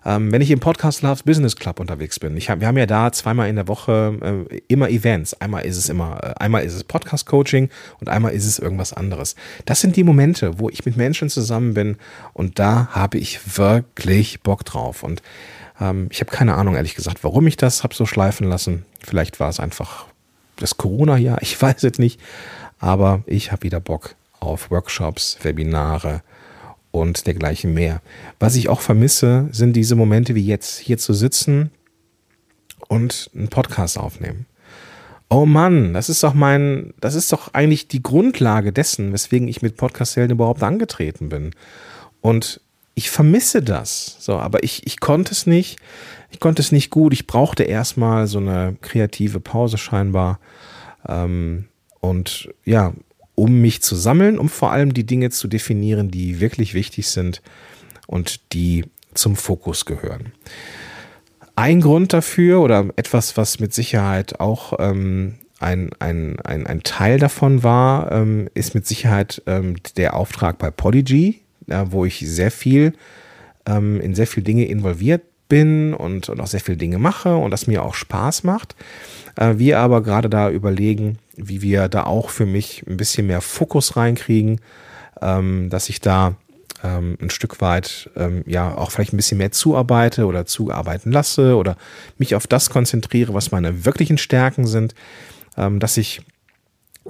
Ähm, 0.06 0.32
wenn 0.32 0.42
ich 0.42 0.52
im 0.52 0.60
Podcast 0.60 1.02
Loves 1.02 1.24
Business 1.24 1.56
Club 1.56 1.80
unterwegs 1.80 2.20
bin, 2.20 2.38
ich 2.38 2.50
hab, 2.50 2.60
wir 2.60 2.68
haben 2.68 2.78
ja 2.78 2.86
da 2.86 3.12
zweimal 3.12 3.50
in 3.50 3.56
der 3.56 3.68
Woche 3.68 4.46
äh, 4.52 4.62
immer 4.68 4.90
Events. 4.90 5.34
Einmal 5.42 5.66
ist 5.66 5.78
es 5.78 5.90
immer, 5.90 6.20
äh, 6.24 6.44
einmal 6.44 6.64
ist 6.64 6.76
es 6.76 6.84
Podcast 6.84 7.26
Coaching 7.26 7.70
und 8.00 8.08
einmal 8.08 8.34
ist 8.34 8.46
es 8.46 8.60
irgendwas 8.60 8.94
anderes. 8.94 9.36
Das 9.66 9.82
sind 9.82 9.96
die 9.96 10.04
Momente, 10.04 10.60
wo 10.60 10.70
ich 10.70 10.86
mit 10.86 10.96
Menschen 10.96 11.30
zusammen 11.30 11.74
bin 11.74 11.98
und 12.34 12.60
da 12.60 12.90
habe 12.92 13.18
ich 13.18 13.58
wirklich 13.58 14.42
Bock 14.42 14.64
drauf. 14.64 15.02
Und 15.02 15.24
ähm, 15.82 16.08
ich 16.12 16.22
habe 16.22 16.30
keine 16.30 16.54
Ahnung, 16.54 16.76
ehrlich 16.76 16.94
gesagt, 16.94 17.24
warum 17.24 17.48
ich 17.48 17.58
das 17.58 17.84
habe 17.84 17.96
so 17.96 18.06
schleifen 18.06 18.48
lassen. 18.48 18.86
Vielleicht 19.00 19.40
war 19.40 19.50
es 19.50 19.60
einfach 19.60 20.06
das 20.58 20.78
Corona-Jahr, 20.78 21.38
ich 21.42 21.60
weiß 21.60 21.84
es 21.84 21.98
nicht. 21.98 22.20
Aber 22.80 23.24
ich 23.26 23.52
habe 23.52 23.64
wieder 23.64 23.80
Bock 23.80 24.16
auf 24.40 24.70
Workshops, 24.70 25.40
Webinare, 25.42 26.22
und 26.96 27.28
dergleichen 27.28 27.74
mehr. 27.74 28.02
Was 28.40 28.56
ich 28.56 28.70
auch 28.70 28.82
vermisse, 28.82 29.50
sind 29.52 29.74
diese 29.74 29.96
Momente 29.96 30.34
wie 30.34 30.46
jetzt, 30.46 30.80
hier 30.80 30.98
zu 30.98 31.14
sitzen 31.14 31.72
und 32.88 33.30
einen 33.36 33.50
Podcast 33.50 33.98
aufnehmen. 33.98 34.46
Oh 35.30 35.46
Mann, 35.46 35.94
das 35.94 36.08
ist 36.10 36.24
doch 36.24 36.34
mein, 36.34 36.94
das 37.02 37.16
ist 37.16 37.34
doch 37.34 37.54
eigentlich 37.54 37.88
die 37.88 38.02
Grundlage 38.02 38.72
dessen, 38.72 39.12
weswegen 39.12 39.48
ich 39.48 39.62
mit 39.62 39.76
Podcast-Helden 39.76 40.36
überhaupt 40.36 40.64
angetreten 40.64 41.30
bin. 41.30 41.52
Und 42.22 42.62
ich 42.94 43.10
vermisse 43.10 43.62
das. 43.62 44.16
So, 44.20 44.38
aber 44.38 44.64
ich, 44.64 44.88
ich 44.88 45.00
konnte 45.00 45.34
es 45.34 45.46
nicht. 45.46 45.80
Ich 46.32 46.40
konnte 46.40 46.62
es 46.62 46.72
nicht 46.72 46.92
gut. 46.92 47.12
Ich 47.12 47.28
brauchte 47.28 47.64
erstmal 47.64 48.28
so 48.28 48.38
eine 48.38 48.78
kreative 48.82 49.42
Pause 49.42 49.78
scheinbar. 49.78 50.40
Ähm, 51.08 51.66
und 52.00 52.50
ja, 52.64 52.94
um 53.36 53.62
mich 53.62 53.82
zu 53.82 53.96
sammeln, 53.96 54.40
um 54.40 54.50
vor 54.50 54.72
allem 54.72 54.94
die 54.94 55.06
Dinge 55.06 55.30
zu 55.30 55.48
definieren, 55.48 56.10
die 56.10 56.40
wirklich 56.40 56.74
wichtig 56.74 57.10
sind 57.10 57.42
und 58.08 58.54
die 58.54 58.86
zum 59.14 59.36
Fokus 59.36 59.86
gehören. 59.86 60.32
Ein 61.56 61.82
Grund 61.82 62.12
dafür 62.14 62.62
oder 62.62 62.88
etwas, 62.96 63.38
was 63.38 63.60
mit 63.60 63.74
Sicherheit 63.74 64.40
auch 64.40 64.74
ähm, 64.80 65.36
ein, 65.60 65.92
ein, 66.00 66.40
ein, 66.42 66.68
ein 66.68 66.84
Teil 66.84 67.18
davon 67.18 67.64
war, 67.64 68.12
ähm, 68.12 68.50
ist 68.54 68.76
mit 68.76 68.86
Sicherheit 68.86 69.42
ähm, 69.46 69.76
der 69.96 70.16
Auftrag 70.16 70.58
bei 70.58 70.70
Polyg, 70.70 71.42
äh, 71.68 71.86
wo 71.86 72.04
ich 72.04 72.20
sehr 72.20 72.52
viel 72.52 72.94
ähm, 73.66 74.02
in 74.02 74.16
sehr 74.16 74.28
viele 74.28 74.44
Dinge 74.44 74.66
involviert 74.66 75.22
bin 75.48 75.94
und, 75.94 76.30
und 76.30 76.40
auch 76.40 76.48
sehr 76.48 76.60
viele 76.60 76.78
Dinge 76.78 76.98
mache 76.98 77.36
und 77.36 77.52
das 77.52 77.68
mir 77.68 77.84
auch 77.84 77.94
Spaß 77.94 78.44
macht. 78.44 78.76
Äh, 79.36 79.58
wir 79.58 79.80
aber 79.80 80.02
gerade 80.02 80.30
da 80.30 80.50
überlegen, 80.50 81.20
wie 81.36 81.62
wir 81.62 81.88
da 81.88 82.04
auch 82.04 82.30
für 82.30 82.46
mich 82.46 82.84
ein 82.88 82.98
bisschen 82.98 83.28
mehr 83.28 83.42
Fokus 83.42 83.96
reinkriegen, 83.96 84.62
ähm, 85.22 85.70
dass 85.70 85.90
ich 85.90 86.02
da 86.02 86.36
ähm, 86.84 87.18
ein 87.22 87.30
Stück 87.30 87.62
weit 87.62 88.10
ähm, 88.16 88.44
ja 88.46 88.76
auch 88.76 88.92
vielleicht 88.92 89.14
ein 89.14 89.18
bisschen 89.18 89.38
mehr 89.38 89.52
zuarbeite 89.52 90.26
oder 90.26 90.46
zuarbeiten 90.46 91.12
lasse 91.12 91.56
oder 91.56 91.78
mich 92.18 92.36
auf 92.36 92.48
das 92.48 92.70
konzentriere, 92.70 93.34
was 93.34 93.52
meine 93.52 93.86
wirklichen 93.86 94.18
Stärken 94.18 94.68
sind, 94.68 94.94
dass 95.58 95.96
ich 95.96 96.20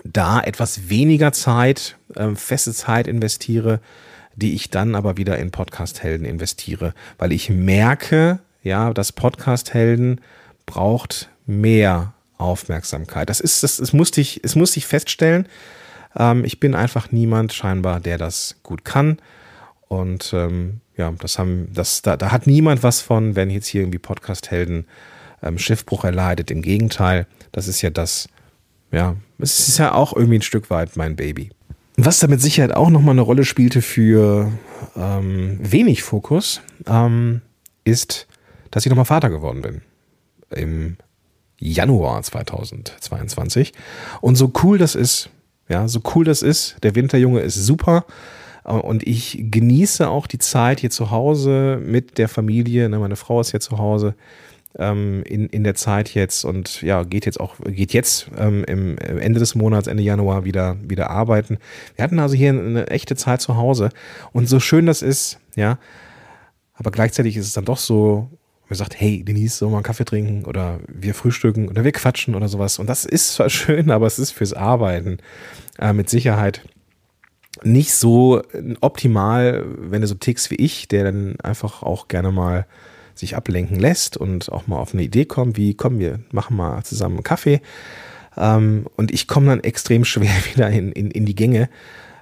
da 0.03 0.39
etwas 0.39 0.87
weniger 0.87 1.31
Zeit, 1.31 1.97
feste 2.35 2.75
Zeit 2.75 3.07
investiere, 3.07 3.79
die 4.35 4.55
ich 4.55 4.69
dann 4.69 4.95
aber 4.95 5.17
wieder 5.17 5.37
in 5.37 5.51
Podcast-Helden 5.51 6.25
investiere, 6.25 6.93
weil 7.17 7.31
ich 7.31 7.49
merke, 7.49 8.39
ja, 8.63 8.93
dass 8.93 9.11
Podcast-Helden 9.11 10.21
braucht 10.65 11.29
mehr 11.45 12.13
Aufmerksamkeit. 12.37 13.29
Das 13.29 13.39
ist, 13.39 13.63
das, 13.63 13.77
das 13.77 13.93
musste 13.93 14.21
ich, 14.21 14.41
es 14.43 14.55
musste 14.55 14.79
ich 14.79 14.87
feststellen. 14.87 15.47
Ähm, 16.17 16.43
ich 16.43 16.59
bin 16.59 16.75
einfach 16.75 17.11
niemand 17.11 17.53
scheinbar, 17.53 17.99
der 17.99 18.17
das 18.17 18.57
gut 18.63 18.83
kann. 18.83 19.19
Und 19.87 20.33
ähm, 20.33 20.81
ja, 20.97 21.11
das 21.11 21.39
haben, 21.39 21.69
das, 21.73 22.01
da, 22.01 22.17
da 22.17 22.31
hat 22.31 22.47
niemand 22.47 22.83
was 22.83 23.01
von, 23.01 23.35
wenn 23.35 23.49
jetzt 23.49 23.67
hier 23.67 23.81
irgendwie 23.81 23.99
Podcast-Helden 23.99 24.85
ähm, 25.43 25.57
Schiffbruch 25.57 26.03
erleidet. 26.03 26.51
Im 26.51 26.61
Gegenteil, 26.61 27.27
das 27.51 27.67
ist 27.67 27.81
ja 27.81 27.89
das, 27.89 28.27
ja, 28.91 29.15
es 29.39 29.67
ist 29.67 29.77
ja 29.77 29.93
auch 29.93 30.13
irgendwie 30.13 30.39
ein 30.39 30.41
Stück 30.41 30.69
weit 30.69 30.97
mein 30.97 31.15
Baby. 31.15 31.51
Was 31.97 32.19
da 32.19 32.27
mit 32.27 32.41
Sicherheit 32.41 32.73
auch 32.73 32.89
nochmal 32.89 33.13
eine 33.13 33.21
Rolle 33.21 33.45
spielte 33.45 33.81
für 33.81 34.51
ähm, 34.97 35.59
wenig 35.61 36.03
Fokus, 36.03 36.61
ähm, 36.87 37.41
ist, 37.85 38.27
dass 38.71 38.85
ich 38.85 38.89
nochmal 38.89 39.05
Vater 39.05 39.29
geworden 39.29 39.61
bin. 39.61 39.81
Im 40.49 40.97
Januar 41.57 42.21
2022. 42.21 43.73
Und 44.19 44.35
so 44.35 44.51
cool 44.63 44.77
das 44.77 44.95
ist, 44.95 45.29
ja, 45.69 45.87
so 45.87 46.01
cool 46.13 46.25
das 46.25 46.41
ist, 46.41 46.75
der 46.83 46.95
Winterjunge 46.95 47.39
ist 47.39 47.55
super. 47.55 48.05
Und 48.63 49.07
ich 49.07 49.37
genieße 49.39 50.09
auch 50.09 50.27
die 50.27 50.39
Zeit 50.39 50.79
hier 50.79 50.89
zu 50.89 51.11
Hause 51.11 51.79
mit 51.81 52.17
der 52.17 52.27
Familie. 52.27 52.89
Ne, 52.89 52.99
meine 52.99 53.15
Frau 53.15 53.39
ist 53.39 53.51
hier 53.51 53.59
zu 53.59 53.77
Hause 53.77 54.15
ähm, 54.77 55.23
in, 55.23 55.47
in 55.47 55.63
der 55.63 55.75
Zeit 55.75 56.13
jetzt 56.13 56.45
und 56.45 56.81
ja, 56.81 57.03
geht 57.03 57.25
jetzt 57.25 57.39
auch, 57.39 57.55
geht 57.65 57.93
jetzt 57.93 58.29
ähm, 58.37 58.63
im 58.65 58.97
Ende 58.97 59.39
des 59.39 59.55
Monats, 59.55 59.87
Ende 59.87 60.03
Januar 60.03 60.45
wieder, 60.45 60.77
wieder 60.81 61.09
arbeiten. 61.09 61.57
Wir 61.95 62.03
hatten 62.03 62.19
also 62.19 62.35
hier 62.35 62.49
eine 62.49 62.87
echte 62.87 63.15
Zeit 63.15 63.41
zu 63.41 63.55
Hause 63.57 63.89
und 64.33 64.49
so 64.49 64.59
schön 64.59 64.85
das 64.85 65.01
ist, 65.01 65.39
ja, 65.55 65.79
aber 66.73 66.91
gleichzeitig 66.91 67.37
ist 67.37 67.47
es 67.47 67.53
dann 67.53 67.65
doch 67.65 67.77
so, 67.77 68.29
man 68.67 68.77
sagt, 68.77 68.99
hey, 68.99 69.23
Denise, 69.23 69.57
sollen 69.57 69.71
wir 69.71 69.77
einen 69.77 69.83
Kaffee 69.83 70.05
trinken 70.05 70.45
oder 70.45 70.79
wir 70.87 71.13
frühstücken 71.13 71.69
oder 71.69 71.83
wir 71.83 71.91
quatschen 71.91 72.35
oder 72.35 72.47
sowas. 72.47 72.79
Und 72.79 72.87
das 72.87 73.05
ist 73.05 73.35
zwar 73.35 73.49
schön, 73.51 73.91
aber 73.91 74.07
es 74.07 74.19
ist 74.19 74.31
fürs 74.31 74.53
Arbeiten 74.53 75.19
äh, 75.79 75.93
mit 75.93 76.09
Sicherheit 76.09 76.61
nicht 77.63 77.93
so 77.93 78.41
optimal, 78.81 79.63
wenn 79.77 80.01
du 80.01 80.07
so 80.07 80.15
tickst 80.15 80.51
wie 80.51 80.55
ich, 80.55 80.89
der 80.89 81.05
dann 81.05 81.39
einfach 81.39 81.83
auch 81.83 82.09
gerne 82.09 82.31
mal 82.31 82.65
sich 83.15 83.35
ablenken 83.35 83.79
lässt 83.79 84.17
und 84.17 84.51
auch 84.51 84.67
mal 84.67 84.77
auf 84.77 84.93
eine 84.93 85.03
Idee 85.03 85.25
kommt, 85.25 85.57
wie, 85.57 85.73
komm, 85.73 85.99
wir 85.99 86.19
machen 86.31 86.57
mal 86.57 86.83
zusammen 86.83 87.15
einen 87.15 87.23
Kaffee. 87.23 87.61
Ähm, 88.37 88.87
und 88.95 89.13
ich 89.13 89.27
komme 89.27 89.47
dann 89.47 89.63
extrem 89.63 90.05
schwer 90.05 90.33
wieder 90.53 90.69
in, 90.69 90.91
in, 90.91 91.11
in 91.11 91.25
die 91.25 91.35
Gänge, 91.35 91.69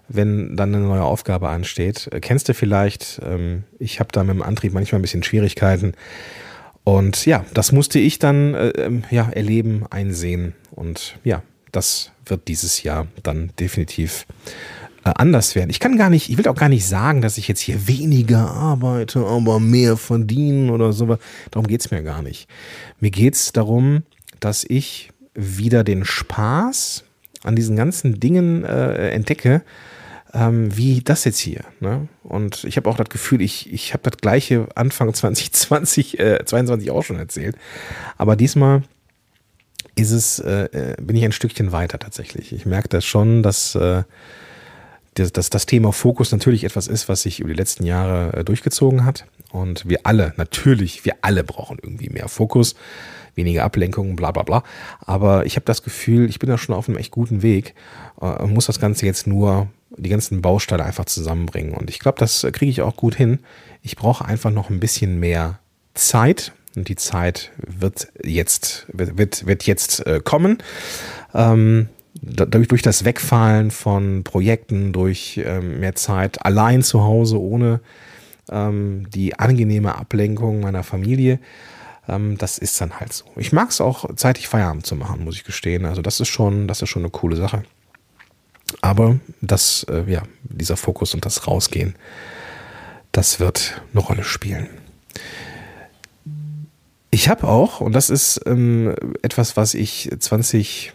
wenn 0.08 0.56
dann 0.56 0.74
eine 0.74 0.86
neue 0.86 1.04
Aufgabe 1.04 1.50
ansteht. 1.50 2.10
Äh, 2.12 2.20
kennst 2.20 2.50
du 2.50 2.54
vielleicht, 2.54 3.22
ähm, 3.26 3.64
ich 3.80 4.00
habe 4.00 4.10
da 4.12 4.24
mit 4.24 4.36
dem 4.36 4.44
Antrieb 4.44 4.74
manchmal 4.74 5.00
ein 5.00 5.04
bisschen 5.04 5.24
Schwierigkeiten. 5.24 5.94
Und 6.84 7.26
ja, 7.26 7.46
das 7.54 7.72
musste 7.72 8.00
ich 8.00 8.20
dann 8.20 8.54
äh, 8.54 8.70
ähm, 8.70 9.04
ja, 9.10 9.30
erleben, 9.30 9.86
einsehen. 9.90 10.54
Und 10.72 11.18
ja, 11.24 11.42
das 11.72 12.12
wird 12.26 12.48
dieses 12.48 12.84
Jahr 12.84 13.08
dann 13.24 13.52
definitiv 13.60 14.26
anders 15.04 15.56
werden. 15.56 15.70
Ich 15.70 15.80
kann 15.80 15.98
gar 15.98 16.10
nicht, 16.10 16.30
ich 16.30 16.38
will 16.38 16.48
auch 16.48 16.56
gar 16.56 16.70
nicht 16.70 16.88
sagen, 16.88 17.22
dass 17.22 17.38
ich 17.38 17.48
jetzt 17.48 17.60
hier 17.60 17.88
weniger 17.88 18.52
arbeite, 18.52 19.26
aber 19.26 19.60
mehr 19.60 19.98
verdienen 19.98 20.70
oder 20.70 20.94
so. 20.94 21.18
Darum 21.52 21.68
geht's 21.68 21.92
mir 21.92 22.04
gar 22.04 22.22
nicht. 22.22 22.48
Mir 23.00 23.12
geht's 23.12 23.52
darum, 23.52 24.04
dass 24.40 24.64
ich 24.68 25.12
wieder 25.34 25.84
den 25.84 26.06
Spaß 26.06 27.04
an 27.44 27.56
diesen 27.56 27.76
ganzen 27.76 28.20
Dingen 28.20 28.64
äh, 28.64 29.10
entdecke, 29.10 29.64
ähm, 30.34 30.76
wie 30.76 31.02
das 31.02 31.26
jetzt 31.26 31.40
hier. 31.40 31.62
Ne? 31.80 32.08
Und 32.24 32.64
ich 32.64 32.78
habe 32.78 32.90
auch 32.90 32.98
das 32.98 33.10
Gefühl, 33.10 33.42
ich, 33.42 33.72
ich 33.72 33.94
habe 33.94 34.10
das 34.10 34.20
gleiche 34.20 34.68
Anfang 34.76 35.14
2020, 35.14 36.20
äh, 36.20 36.46
22 36.46 36.92
auch 36.92 37.04
schon 37.04 37.18
erzählt. 37.18 37.56
Aber 38.18 38.36
diesmal 38.36 38.84
ist 39.96 40.12
es, 40.12 40.40
äh, 40.40 40.64
äh, 40.72 40.96
bin 41.02 41.16
ich 41.16 41.24
ein 41.24 41.32
Stückchen 41.32 41.72
weiter 41.72 42.00
tatsächlich. 42.00 42.52
Ich 42.54 42.66
merke 42.66 42.90
das 42.90 43.06
schon, 43.06 43.44
dass 43.44 43.76
äh, 43.76 44.04
dass 45.14 45.50
das 45.50 45.66
Thema 45.66 45.94
Fokus 45.94 46.32
natürlich 46.32 46.64
etwas 46.64 46.88
ist, 46.88 47.10
was 47.10 47.22
sich 47.22 47.40
über 47.40 47.50
die 47.50 47.58
letzten 47.58 47.86
Jahre 47.86 48.38
äh, 48.38 48.44
durchgezogen 48.44 49.06
hat. 49.06 49.26
Und 49.52 49.88
wir 49.88 50.00
alle, 50.04 50.34
natürlich, 50.38 51.06
wir 51.06 51.16
alle 51.22 51.44
brauchen 51.44 51.78
irgendwie 51.82 52.10
mehr 52.10 52.28
Fokus, 52.28 52.76
weniger 53.36 53.64
Ablenkungen, 53.64 54.16
bla 54.16 54.32
bla 54.32 54.44
bla. 54.44 54.64
Aber 55.00 55.46
ich 55.46 55.56
habe 55.56 55.66
das 55.66 55.84
Gefühl, 55.84 56.30
ich 56.30 56.40
bin 56.40 56.50
da 56.50 56.58
schon 56.58 56.76
auf 56.76 56.88
einem 56.88 56.98
echt 56.98 57.12
guten 57.12 57.42
Weg 57.42 57.76
äh, 58.22 58.26
und 58.26 58.54
muss 58.54 58.66
das 58.66 58.80
Ganze 58.80 59.06
jetzt 59.06 59.28
nur, 59.28 59.68
die 59.96 60.10
ganzen 60.10 60.42
Bausteine 60.42 60.84
einfach 60.84 61.06
zusammenbringen. 61.06 61.76
Und 61.76 61.90
ich 61.90 62.00
glaube, 62.00 62.18
das 62.20 62.48
kriege 62.52 62.72
ich 62.72 62.82
auch 62.82 62.96
gut 62.96 63.16
hin. 63.16 63.40
Ich 63.84 63.96
brauche 63.96 64.26
einfach 64.26 64.50
noch 64.50 64.70
ein 64.70 64.80
bisschen 64.80 65.20
mehr 65.20 65.60
Zeit. 65.94 66.54
Und 66.76 66.88
die 66.88 66.96
Zeit 66.96 67.52
wird 67.58 68.08
jetzt, 68.24 68.88
wird, 68.92 69.46
wird 69.46 69.68
jetzt 69.68 70.06
äh, 70.08 70.20
kommen. 70.24 70.58
Ähm, 71.36 71.90
dadurch 72.22 72.68
durch 72.68 72.82
das 72.82 73.06
Wegfallen 73.06 73.72
von 73.72 74.24
Projekten, 74.24 74.94
durch 74.94 75.42
ähm, 75.44 75.80
mehr 75.80 75.96
Zeit 75.96 76.46
allein 76.46 76.84
zu 76.84 77.04
Hause 77.04 77.40
ohne 77.40 77.82
ähm, 78.52 79.10
die 79.10 79.40
angenehme 79.40 79.96
Ablenkung 79.96 80.62
meiner 80.62 80.84
Familie, 80.84 81.40
ähm, 82.08 82.38
das 82.38 82.58
ist 82.58 82.80
dann 82.80 83.00
halt 83.00 83.14
so. 83.14 83.26
Ich 83.36 83.52
mag 83.52 83.70
es 83.70 83.82
auch 83.82 84.14
zeitig 84.16 84.48
Feierabend 84.48 84.86
zu 84.86 84.96
machen, 84.96 85.24
muss 85.24 85.36
ich 85.36 85.44
gestehen. 85.44 85.86
Also 85.86 86.02
das 86.02 86.20
ist 86.20 86.30
schon, 86.30 86.68
das 86.68 86.82
ist 86.82 86.90
schon 86.90 87.04
eine 87.04 87.12
coole 87.12 87.36
Sache. 87.36 87.64
Aber 88.82 89.20
das, 89.42 89.86
äh, 89.90 90.04
ja, 90.12 90.24
dieser 90.44 90.78
Fokus 90.78 91.14
und 91.14 91.26
das 91.26 91.48
Rausgehen, 91.48 91.96
das 93.12 93.40
wird 93.40 93.82
eine 93.92 94.02
Rolle 94.02 94.24
spielen. 94.24 94.70
Ich 97.12 97.30
habe 97.30 97.48
auch, 97.48 97.80
und 97.80 97.94
das 97.94 98.10
ist 98.10 98.42
ähm, 98.48 98.96
etwas, 99.22 99.56
was 99.56 99.76
ich 99.76 100.10
20 100.18 100.94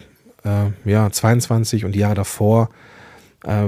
äh, 0.49 0.91
ja, 0.91 1.11
22 1.11 1.85
und 1.85 1.93
die 1.93 2.01
Jahre 2.01 2.15
davor 2.15 2.71
äh, 3.45 3.67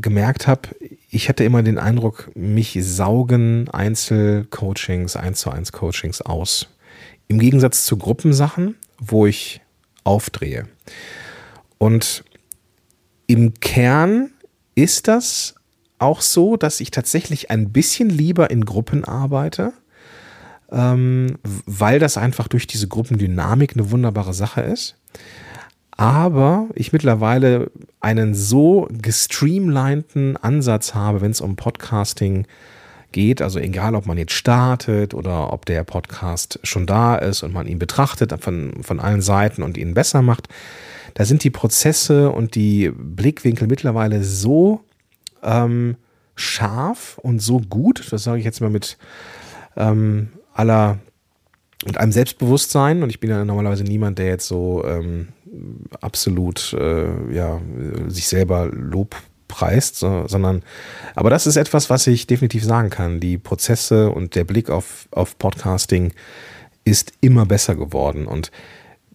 gemerkt 0.00 0.46
habe, 0.46 0.68
ich 1.10 1.28
hatte 1.28 1.44
immer 1.44 1.62
den 1.62 1.78
Eindruck, 1.78 2.30
mich 2.34 2.78
saugen 2.80 3.68
Einzelcoachings, 3.70 5.16
1 5.16 5.40
zu 5.40 5.50
1 5.50 5.72
Coachings 5.72 6.20
aus. 6.20 6.68
Im 7.28 7.38
Gegensatz 7.38 7.84
zu 7.84 7.96
Gruppensachen, 7.96 8.76
wo 8.98 9.26
ich 9.26 9.60
aufdrehe. 10.04 10.66
Und 11.78 12.24
im 13.26 13.54
Kern 13.60 14.30
ist 14.74 15.08
das 15.08 15.54
auch 15.98 16.20
so, 16.20 16.56
dass 16.56 16.80
ich 16.80 16.90
tatsächlich 16.90 17.50
ein 17.50 17.70
bisschen 17.70 18.10
lieber 18.10 18.50
in 18.50 18.64
Gruppen 18.64 19.04
arbeite, 19.04 19.72
ähm, 20.72 21.38
weil 21.42 21.98
das 21.98 22.16
einfach 22.16 22.48
durch 22.48 22.66
diese 22.66 22.88
Gruppendynamik 22.88 23.76
eine 23.76 23.90
wunderbare 23.90 24.34
Sache 24.34 24.62
ist 24.62 24.96
aber 26.00 26.70
ich 26.74 26.94
mittlerweile 26.94 27.70
einen 28.00 28.34
so 28.34 28.88
gestreamlinten 28.90 30.38
Ansatz 30.38 30.94
habe, 30.94 31.20
wenn 31.20 31.30
es 31.30 31.42
um 31.42 31.56
Podcasting 31.56 32.46
geht, 33.12 33.42
also 33.42 33.58
egal, 33.58 33.94
ob 33.94 34.06
man 34.06 34.16
jetzt 34.16 34.32
startet 34.32 35.12
oder 35.12 35.52
ob 35.52 35.66
der 35.66 35.84
Podcast 35.84 36.58
schon 36.62 36.86
da 36.86 37.16
ist 37.16 37.42
und 37.42 37.52
man 37.52 37.66
ihn 37.66 37.78
betrachtet 37.78 38.32
von, 38.40 38.82
von 38.82 38.98
allen 38.98 39.20
Seiten 39.20 39.62
und 39.62 39.76
ihn 39.76 39.92
besser 39.92 40.22
macht, 40.22 40.48
da 41.12 41.26
sind 41.26 41.44
die 41.44 41.50
Prozesse 41.50 42.30
und 42.30 42.54
die 42.54 42.90
Blickwinkel 42.96 43.68
mittlerweile 43.68 44.24
so 44.24 44.80
ähm, 45.42 45.96
scharf 46.34 47.18
und 47.18 47.40
so 47.42 47.60
gut, 47.60 48.10
das 48.10 48.24
sage 48.24 48.38
ich 48.38 48.46
jetzt 48.46 48.62
mal 48.62 48.70
mit 48.70 48.96
ähm, 49.76 50.30
aller 50.54 50.98
mit 51.86 51.96
einem 51.96 52.12
Selbstbewusstsein 52.12 53.02
und 53.02 53.10
ich 53.10 53.20
bin 53.20 53.30
ja 53.30 53.44
normalerweise 53.44 53.84
niemand, 53.84 54.18
der 54.18 54.26
jetzt 54.26 54.46
so 54.46 54.84
ähm, 54.84 55.28
absolut 56.00 56.74
äh, 56.74 57.34
ja, 57.34 57.60
sich 58.08 58.28
selber 58.28 58.66
Lob 58.66 59.16
preist, 59.48 59.96
so, 59.96 60.26
sondern 60.26 60.62
aber 61.14 61.30
das 61.30 61.46
ist 61.46 61.56
etwas, 61.56 61.90
was 61.90 62.06
ich 62.06 62.26
definitiv 62.26 62.64
sagen 62.64 62.90
kann. 62.90 63.20
Die 63.20 63.38
Prozesse 63.38 64.10
und 64.10 64.34
der 64.34 64.44
Blick 64.44 64.70
auf, 64.70 65.08
auf 65.10 65.38
Podcasting 65.38 66.12
ist 66.84 67.12
immer 67.20 67.46
besser 67.46 67.74
geworden. 67.74 68.26
Und 68.26 68.50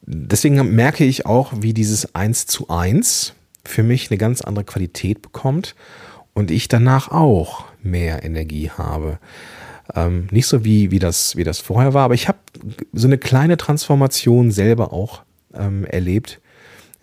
deswegen 0.05 0.75
merke 0.75 1.05
ich 1.05 1.25
auch, 1.25 1.53
wie 1.55 1.73
dieses 1.73 2.13
Eins 2.15 2.45
zu 2.45 2.69
eins 2.69 3.33
für 3.63 3.83
mich 3.83 4.11
eine 4.11 4.17
ganz 4.17 4.41
andere 4.41 4.65
Qualität 4.65 5.21
bekommt 5.21 5.75
und 6.33 6.51
ich 6.51 6.67
danach 6.67 7.09
auch 7.09 7.65
mehr 7.81 8.23
Energie 8.23 8.69
habe. 8.69 9.19
Ähm, 9.93 10.27
nicht 10.31 10.47
so 10.47 10.63
wie, 10.65 10.91
wie, 10.91 10.99
das, 10.99 11.35
wie 11.35 11.43
das 11.43 11.59
vorher 11.59 11.93
war, 11.93 12.05
aber 12.05 12.13
ich 12.13 12.27
habe 12.27 12.39
so 12.93 13.07
eine 13.07 13.17
kleine 13.17 13.57
Transformation 13.57 14.51
selber 14.51 14.93
auch 14.93 15.21
ähm, 15.53 15.85
erlebt 15.85 16.41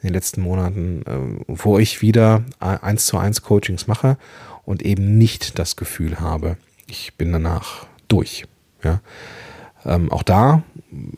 in 0.01 0.09
den 0.09 0.15
letzten 0.15 0.41
Monaten, 0.41 1.03
äh, 1.07 1.45
wo 1.47 1.79
ich 1.79 2.03
wieder 2.03 2.45
eins 2.59 3.07
zu 3.07 3.19
eins 3.19 3.43
Coachings 3.43 3.87
mache 3.87 4.17
und 4.65 4.83
eben 4.83 5.17
nicht 5.17 5.59
das 5.59 5.77
Gefühl 5.77 6.19
habe, 6.19 6.57
ich 6.87 7.15
bin 7.15 7.33
danach 7.33 7.87
durch. 8.09 8.45
Ja. 8.83 9.01
Ähm, 9.85 10.11
auch 10.13 10.23
da 10.23 10.63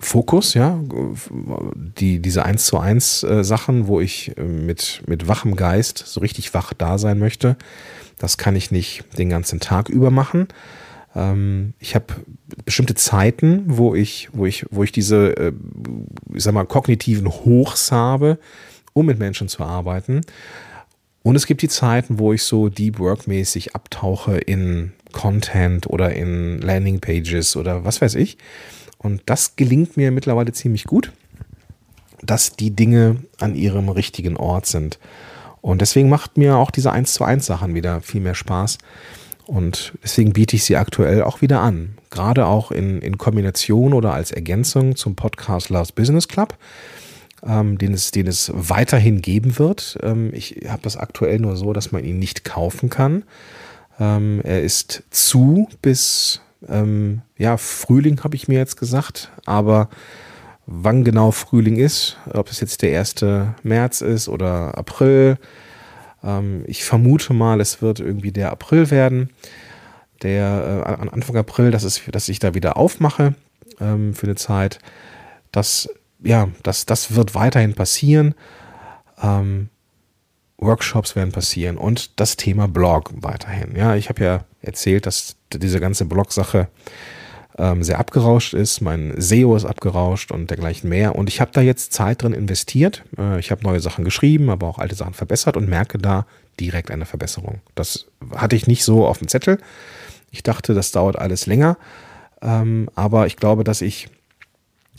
Fokus, 0.01 0.55
ja, 0.55 0.79
die, 1.75 2.21
diese 2.21 2.45
eins 2.45 2.67
zu 2.67 2.79
eins 2.79 3.23
äh, 3.23 3.43
Sachen, 3.43 3.89
wo 3.89 4.01
ich 4.01 4.37
äh, 4.39 4.43
mit, 4.43 5.03
mit 5.07 5.29
wachem 5.29 5.57
Geist 5.57 5.99
so 5.99 6.21
richtig 6.21 6.55
wach 6.55 6.73
da 6.73 6.97
sein 6.97 7.19
möchte, 7.19 7.57
das 8.19 8.39
kann 8.39 8.55
ich 8.55 8.71
nicht 8.71 9.05
den 9.19 9.29
ganzen 9.29 9.61
Tag 9.61 9.89
über 9.89 10.11
machen. 10.11 10.49
Ähm, 11.15 11.75
ich 11.79 11.95
habe 11.95 12.07
bestimmte 12.65 12.95
Zeiten, 12.95 13.65
wo 13.67 13.95
ich, 13.95 14.29
wo 14.33 14.47
ich, 14.47 14.67
wo 14.71 14.83
ich 14.83 14.93
diese, 14.93 15.37
äh, 15.37 15.53
ich 16.33 16.43
sag 16.43 16.55
mal, 16.55 16.65
kognitiven 16.67 17.29
Hochs 17.29 17.93
habe, 17.93 18.39
um 18.93 19.07
mit 19.07 19.19
Menschen 19.19 19.49
zu 19.49 19.65
arbeiten. 19.65 20.23
Und 21.23 21.37
es 21.37 21.47
gibt 21.47 21.63
die 21.63 21.69
Zeiten, 21.69 22.19
wo 22.19 22.33
ich 22.33 22.43
so 22.43 22.69
Deep 22.69 22.99
Work-mäßig 22.99 23.75
abtauche 23.75 24.37
in 24.37 24.93
Content 25.13 25.87
oder 25.87 26.13
in 26.13 26.61
Landing 26.61 27.01
Pages 27.01 27.57
oder 27.57 27.85
was 27.85 28.03
weiß 28.03 28.15
ich. 28.17 28.37
Und 28.99 29.23
das 29.27 29.57
gelingt 29.57 29.97
mir 29.97 30.11
mittlerweile 30.11 30.53
ziemlich 30.53 30.85
gut, 30.85 31.13
dass 32.23 32.57
die 32.57 32.71
Dinge 32.71 33.17
an 33.39 33.55
ihrem 33.55 33.89
richtigen 33.89 34.37
Ort 34.37 34.67
sind. 34.67 34.99
Und 35.61 35.81
deswegen 35.81 36.11
macht 36.11 36.37
mir 36.37 36.57
auch 36.57 36.71
diese 36.71 36.93
1 36.93 37.15
zu 37.15 37.25
1 37.25 37.47
Sachen 37.47 37.75
wieder 37.75 38.03
viel 38.03 38.21
mehr 38.21 38.35
Spaß. 38.35 38.79
Und 39.47 39.93
deswegen 40.03 40.33
biete 40.33 40.57
ich 40.57 40.65
sie 40.65 40.77
aktuell 40.77 41.23
auch 41.23 41.43
wieder 41.43 41.61
an. 41.61 41.99
Gerade 42.11 42.47
auch 42.47 42.71
in, 42.71 43.01
in 43.01 43.19
Kombination 43.19 43.93
oder 43.93 44.13
als 44.15 44.31
Ergänzung 44.31 44.97
zum 44.97 45.17
Podcast 45.17 45.69
Loves 45.69 45.93
Business 45.93 46.29
Club 46.29 46.57
ähm, 47.47 47.79
den, 47.79 47.93
es, 47.95 48.11
den 48.11 48.27
es 48.27 48.51
weiterhin 48.55 49.23
geben 49.23 49.59
wird. 49.59 49.99
Ähm, 50.03 50.31
ich 50.33 50.63
habe 50.69 50.83
das 50.83 50.97
aktuell 50.97 51.39
nur 51.39 51.57
so, 51.57 51.73
dass 51.73 51.93
man 51.93 52.05
ihn 52.05 52.19
nicht 52.19 52.45
kaufen 52.45 52.91
kann. 52.91 53.25
Ähm, 54.01 54.41
er 54.43 54.63
ist 54.63 55.05
zu 55.11 55.69
bis 55.83 56.41
ähm, 56.69 57.23
ja, 57.37 57.57
Frühling, 57.57 58.23
habe 58.25 58.37
ich 58.37 58.49
mir 58.49 58.59
jetzt 58.59 58.77
gesagt. 58.77 59.31
Aber 59.45 59.89
wann 60.67 61.05
genau 61.05 61.31
Frühling 61.31 61.77
ist, 61.77 62.17
ob 62.33 62.51
es 62.51 62.61
jetzt 62.61 62.83
der 62.83 62.99
1. 62.99 63.17
März 63.63 64.01
ist 64.01 64.29
oder 64.29 64.77
April, 64.79 65.37
ähm, 66.25 66.65
ich 66.67 66.85
vermute 66.85 67.33
mal, 67.35 67.61
es 67.61 67.83
wird 67.83 68.01
irgendwie 68.01 68.33
der 68.33 68.51
April 68.51 68.91
werden. 68.91 69.31
Der 70.23 70.85
äh, 70.87 71.09
Anfang 71.11 71.37
April, 71.37 71.71
dass, 71.71 71.83
es, 71.85 72.03
dass 72.11 72.29
ich 72.29 72.39
da 72.39 72.55
wieder 72.55 72.77
aufmache 72.77 73.35
ähm, 73.81 74.15
für 74.15 74.27
eine 74.27 74.37
Zeit. 74.37 74.79
Das 75.53 75.89
ja, 76.25 76.49
das, 76.63 76.87
das 76.87 77.15
wird 77.15 77.35
weiterhin 77.35 77.75
passieren. 77.75 78.35
Ähm, 79.23 79.69
Workshops 80.57 81.15
werden 81.15 81.33
passieren 81.33 81.77
und 81.77 82.19
das 82.19 82.37
Thema 82.37 82.67
Blog 82.69 83.13
weiterhin. 83.17 83.77
Ja, 83.77 83.95
ich 83.97 84.09
habe 84.09 84.25
ja 84.25 84.45
erzählt, 84.63 85.07
dass 85.07 85.37
diese 85.53 85.79
ganze 85.81 86.07
Blog-Sache 86.07 86.69
ähm, 87.59 87.83
sehr 87.83 87.99
abgerauscht 87.99 88.55
ist. 88.55 88.81
Mein 88.81 89.15
SEO 89.17 89.57
ist 89.57 89.65
abgerauscht 89.65 90.33
und 90.33 90.51
dergleichen 90.51 90.89
mehr. 90.89 91.15
Und 91.15 91.29
ich 91.29 91.41
habe 91.41 91.51
da 91.53 91.61
jetzt 91.61 91.93
Zeit 91.93 92.23
drin 92.23 92.33
investiert. 92.33 93.05
Äh, 93.17 93.39
ich 93.39 93.51
habe 93.51 93.63
neue 93.63 93.81
Sachen 93.81 94.05
geschrieben, 94.05 94.51
aber 94.51 94.67
auch 94.67 94.79
alte 94.79 94.95
Sachen 94.95 95.15
verbessert 95.15 95.57
und 95.57 95.69
merke 95.69 95.99
da 95.99 96.27
direkt 96.59 96.91
eine 96.91 97.07
Verbesserung. 97.07 97.61
Das 97.75 98.07
hatte 98.35 98.57
ich 98.57 98.67
nicht 98.67 98.85
so 98.85 99.07
auf 99.07 99.19
dem 99.19 99.29
Zettel. 99.29 99.59
Ich 100.31 100.43
dachte, 100.43 100.75
das 100.75 100.91
dauert 100.93 101.17
alles 101.17 101.47
länger. 101.47 101.77
Ähm, 102.43 102.89
aber 102.95 103.27
ich 103.27 103.37
glaube, 103.37 103.65
dass 103.65 103.83
ich 103.83 104.09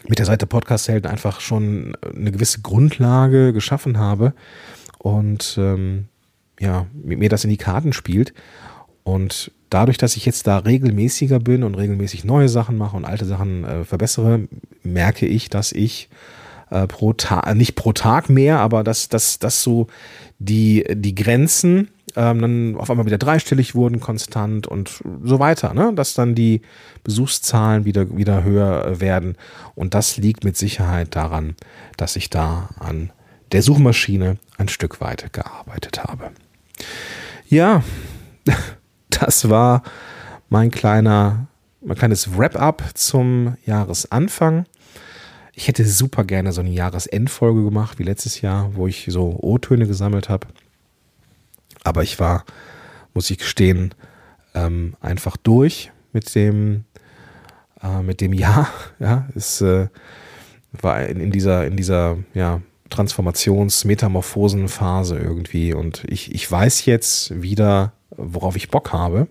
mit 0.07 0.19
der 0.19 0.25
Seite 0.25 0.45
Podcast 0.45 0.87
Helden 0.87 1.07
einfach 1.07 1.41
schon 1.41 1.97
eine 2.03 2.31
gewisse 2.31 2.61
Grundlage 2.61 3.53
geschaffen 3.53 3.97
habe 3.97 4.33
und 4.99 5.55
ähm, 5.59 6.05
ja, 6.59 6.85
mir 6.93 7.29
das 7.29 7.43
in 7.43 7.49
die 7.49 7.57
Karten 7.57 7.91
spielt. 7.91 8.33
Und 9.05 9.51
dadurch, 9.69 9.99
dass 9.99 10.17
ich 10.17 10.25
jetzt 10.25 10.47
da 10.47 10.57
regelmäßiger 10.57 11.39
bin 11.39 11.63
und 11.63 11.75
regelmäßig 11.75 12.25
neue 12.25 12.49
Sachen 12.49 12.75
mache 12.77 12.97
und 12.97 13.05
alte 13.05 13.25
Sachen 13.25 13.63
äh, 13.63 13.83
verbessere, 13.85 14.47
merke 14.83 15.27
ich, 15.27 15.49
dass 15.49 15.71
ich 15.71 16.09
äh, 16.71 16.87
pro 16.87 17.13
Tag, 17.13 17.53
nicht 17.55 17.75
pro 17.75 17.93
Tag 17.93 18.29
mehr, 18.29 18.59
aber 18.59 18.83
dass, 18.83 19.07
dass, 19.07 19.37
dass 19.37 19.61
so 19.61 19.85
die, 20.39 20.85
die 20.89 21.13
Grenzen 21.13 21.89
ähm, 22.15 22.41
dann 22.41 22.75
auf 22.77 22.89
einmal 22.89 23.05
wieder 23.05 23.19
dreistellig 23.19 23.75
wurden 23.75 23.99
konstant 23.99 24.65
und 24.65 25.03
so 25.23 25.37
weiter, 25.37 25.75
ne? 25.75 25.91
dass 25.93 26.15
dann 26.15 26.33
die 26.33 26.61
Besuchszahlen 27.03 27.85
wieder, 27.85 28.17
wieder 28.17 28.43
höher 28.43 28.99
werden. 28.99 29.37
Und 29.75 29.93
das 29.93 30.17
liegt 30.17 30.43
mit 30.43 30.57
Sicherheit 30.57 31.15
daran, 31.15 31.55
dass 31.95 32.15
ich 32.15 32.31
da 32.31 32.69
an 32.79 33.11
der 33.51 33.61
Suchmaschine 33.61 34.37
ein 34.57 34.67
Stück 34.67 34.99
weit 34.99 35.31
gearbeitet 35.31 36.03
habe. 36.03 36.31
Ja, 37.47 37.83
das 39.21 39.49
war 39.49 39.83
mein 40.49 40.71
kleiner, 40.71 41.47
mein 41.81 41.97
kleines 41.97 42.37
Wrap-up 42.37 42.83
zum 42.93 43.57
Jahresanfang. 43.65 44.65
Ich 45.53 45.67
hätte 45.67 45.85
super 45.85 46.23
gerne 46.23 46.51
so 46.51 46.61
eine 46.61 46.71
Jahresendfolge 46.71 47.63
gemacht 47.63 47.99
wie 47.99 48.03
letztes 48.03 48.41
Jahr, 48.41 48.75
wo 48.75 48.87
ich 48.87 49.07
so 49.09 49.37
O-Töne 49.41 49.87
gesammelt 49.87 50.29
habe. 50.29 50.47
Aber 51.83 52.03
ich 52.03 52.19
war, 52.19 52.45
muss 53.13 53.29
ich 53.29 53.37
gestehen, 53.37 53.93
ähm, 54.53 54.95
einfach 54.99 55.37
durch 55.37 55.91
mit 56.11 56.35
dem, 56.35 56.83
äh, 57.81 58.01
mit 58.01 58.19
dem 58.21 58.33
Jahr. 58.33 58.69
Ja, 58.99 59.27
es 59.35 59.61
äh, 59.61 59.87
war 60.71 61.05
in, 61.05 61.19
in, 61.19 61.31
dieser, 61.31 61.67
in 61.67 61.77
dieser 61.77 62.17
ja, 62.33 62.61
Transformations-Metamorphosen-Phase 62.89 65.17
irgendwie. 65.17 65.73
Und 65.73 66.03
ich, 66.07 66.33
ich 66.33 66.49
weiß 66.49 66.85
jetzt 66.85 67.41
wieder, 67.41 67.91
worauf 68.17 68.55
ich 68.55 68.69
Bock 68.69 68.91
habe. 68.93 69.27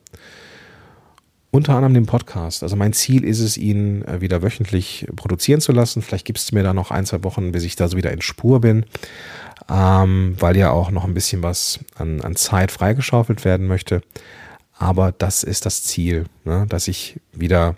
Unter 1.50 1.74
anderem 1.76 1.94
den 1.94 2.06
Podcast. 2.06 2.64
Also 2.64 2.74
mein 2.74 2.92
Ziel 2.92 3.24
ist 3.24 3.38
es, 3.38 3.56
ihn 3.56 4.02
äh, 4.02 4.20
wieder 4.20 4.42
wöchentlich 4.42 5.06
produzieren 5.14 5.60
zu 5.60 5.70
lassen. 5.70 6.02
Vielleicht 6.02 6.26
gibt 6.26 6.40
es 6.40 6.50
mir 6.50 6.64
da 6.64 6.74
noch 6.74 6.90
ein, 6.90 7.06
zwei 7.06 7.22
Wochen, 7.22 7.52
bis 7.52 7.62
ich 7.62 7.76
da 7.76 7.86
so 7.86 7.96
wieder 7.96 8.10
in 8.10 8.22
Spur 8.22 8.60
bin 8.60 8.86
ähm, 9.68 10.36
weil 10.38 10.56
ja 10.56 10.70
auch 10.70 10.90
noch 10.90 11.04
ein 11.04 11.14
bisschen 11.14 11.42
was 11.42 11.80
an, 11.96 12.20
an 12.20 12.36
Zeit 12.36 12.70
freigeschaufelt 12.70 13.44
werden 13.44 13.66
möchte. 13.66 14.02
Aber 14.76 15.12
das 15.12 15.42
ist 15.42 15.66
das 15.66 15.84
Ziel, 15.84 16.24
ne? 16.44 16.66
dass 16.68 16.88
ich 16.88 17.20
wieder 17.32 17.76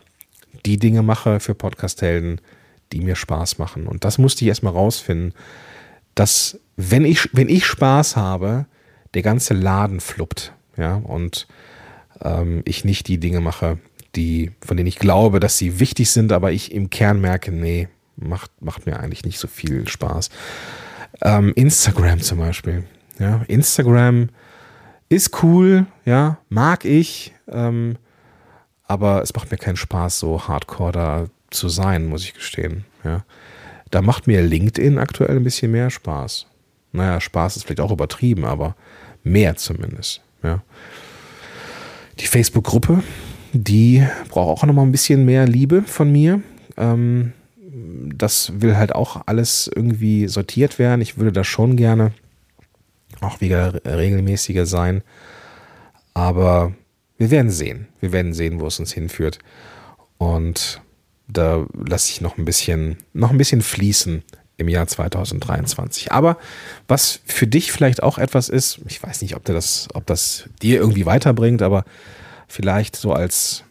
die 0.65 0.79
Dinge 0.79 1.03
mache 1.03 1.41
für 1.41 1.55
Podcast-Helden, 1.55 2.41
die 2.93 3.01
mir 3.01 3.17
Spaß 3.17 3.59
machen. 3.59 3.87
Und 3.87 4.05
das 4.05 4.19
musste 4.19 4.45
ich 4.45 4.49
erstmal 4.49 4.73
rausfinden, 4.73 5.35
dass 6.15 6.59
wenn 6.77 7.05
ich, 7.05 7.29
wenn 7.33 7.49
ich 7.49 7.67
Spaß 7.67 8.17
habe, 8.17 8.67
der 9.15 9.23
ganze 9.23 9.55
Laden 9.55 10.01
fluppt. 10.01 10.53
Ja, 10.77 10.97
und 10.97 11.47
ähm, 12.23 12.63
ich 12.65 12.85
nicht 12.85 13.09
die 13.09 13.19
Dinge 13.19 13.41
mache, 13.41 13.79
die, 14.15 14.53
von 14.61 14.77
denen 14.77 14.87
ich 14.87 14.99
glaube, 14.99 15.41
dass 15.41 15.59
sie 15.59 15.79
wichtig 15.81 16.11
sind, 16.11 16.33
aber 16.33 16.53
ich 16.53 16.73
im 16.73 16.91
Kern 16.91 17.21
merke, 17.21 17.53
nee, 17.53 17.89
macht, 18.17 18.51
macht 18.61 18.87
mir 18.87 18.99
eigentlich 18.99 19.25
nicht 19.25 19.39
so 19.39 19.49
viel 19.49 19.89
Spaß. 19.89 20.31
Ähm, 21.23 21.53
Instagram 21.55 22.21
zum 22.21 22.39
Beispiel. 22.39 22.85
Ja, 23.19 23.43
Instagram 23.49 24.29
ist 25.09 25.43
cool, 25.43 25.87
ja, 26.05 26.39
mag 26.49 26.85
ich, 26.85 27.35
ähm, 27.49 27.97
aber 28.85 29.23
es 29.23 29.35
macht 29.35 29.51
mir 29.51 29.57
keinen 29.57 29.77
Spaß, 29.77 30.19
so 30.19 30.49
hardcore 30.49 30.93
da 30.93 31.27
zu 31.51 31.69
sein, 31.69 32.07
muss 32.07 32.25
ich 32.25 32.35
gestehen. 32.35 32.85
Ja. 33.05 33.25
Da 33.91 34.03
macht 34.03 34.27
mir 34.27 34.43
LinkedIn 34.43 34.99
aktuell 34.99 35.37
ein 35.37 35.45
bisschen 35.45 35.73
mehr 35.73 35.91
Spaß. 35.91 36.47
Naja, 36.93 37.21
Spaß 37.21 37.57
ist 37.57 37.65
vielleicht 37.65 37.81
auch 37.81 37.93
übertrieben, 37.93 38.45
aber 38.45 38.75
mehr 39.23 39.57
zumindest. 39.57 40.23
Ja. 40.43 40.63
Die 42.19 42.27
Facebook-Gruppe, 42.27 43.03
die 43.53 44.07
braucht 44.29 44.63
auch 44.63 44.67
noch 44.67 44.75
mal 44.75 44.83
ein 44.83 44.93
bisschen 44.93 45.25
mehr 45.25 45.47
Liebe 45.47 45.83
von 45.83 46.11
mir. 46.11 46.41
Ähm, 46.77 47.33
das 48.15 48.53
will 48.61 48.77
halt 48.77 48.95
auch 48.95 49.23
alles 49.27 49.71
irgendwie 49.75 50.29
sortiert 50.29 50.79
werden. 50.79 51.01
Ich 51.01 51.19
würde 51.19 51.33
da 51.33 51.45
schon 51.45 51.77
gerne 51.77 52.13
auch 53.21 53.41
wieder 53.41 53.81
regelmäßiger 53.85 54.67
sein. 54.67 55.03
Aber 56.15 56.73
wir 57.19 57.31
werden 57.31 57.51
sehen. 57.51 57.89
Wir 58.01 58.13
werden 58.13 58.33
sehen, 58.33 58.61
wo 58.61 58.67
es 58.67 58.79
uns 58.79 58.93
hinführt. 58.93 59.39
Und 60.19 60.81
da 61.29 61.67
lasse 61.75 62.11
ich 62.11 62.21
noch 62.21 62.39
ein 62.39 62.45
bisschen, 62.45 62.97
noch 63.13 63.31
ein 63.31 63.39
bisschen 63.39 63.63
fließen 63.63 64.23
im 64.59 64.69
Jahr 64.69 64.87
2023. 64.87 66.13
Aber 66.13 66.39
was 66.89 67.21
für 67.27 67.47
dich 67.47 67.73
vielleicht 67.73 68.03
auch 68.03 68.19
etwas 68.19 68.49
ist, 68.49 68.81
ich 68.87 69.03
weiß 69.03 69.23
nicht, 69.23 69.37
ob, 69.37 69.45
das, 69.45 69.89
ob 69.95 70.07
das 70.07 70.49
dir 70.63 70.81
irgendwie 70.81 71.07
weiterbringt, 71.07 71.63
aber 71.63 71.85
vielleicht 72.49 72.97
so 72.97 73.13
als 73.13 73.65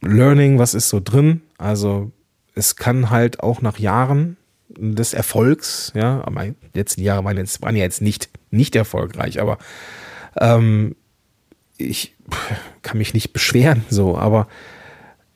Learning, 0.00 0.58
was 0.58 0.74
ist 0.74 0.88
so 0.88 1.00
drin? 1.02 1.42
Also 1.58 2.12
es 2.54 2.76
kann 2.76 3.10
halt 3.10 3.40
auch 3.40 3.62
nach 3.62 3.78
Jahren 3.78 4.36
des 4.68 5.14
Erfolgs, 5.14 5.92
ja, 5.94 6.24
meine 6.30 6.54
letzten 6.74 7.02
Jahre 7.02 7.24
waren, 7.24 7.36
jetzt, 7.36 7.62
waren 7.62 7.74
ja 7.74 7.82
jetzt 7.82 8.02
nicht, 8.02 8.28
nicht 8.50 8.76
erfolgreich, 8.76 9.40
aber 9.40 9.58
ähm, 10.36 10.94
ich 11.76 12.14
kann 12.82 12.98
mich 12.98 13.14
nicht 13.14 13.32
beschweren, 13.32 13.84
so, 13.88 14.16
aber 14.16 14.46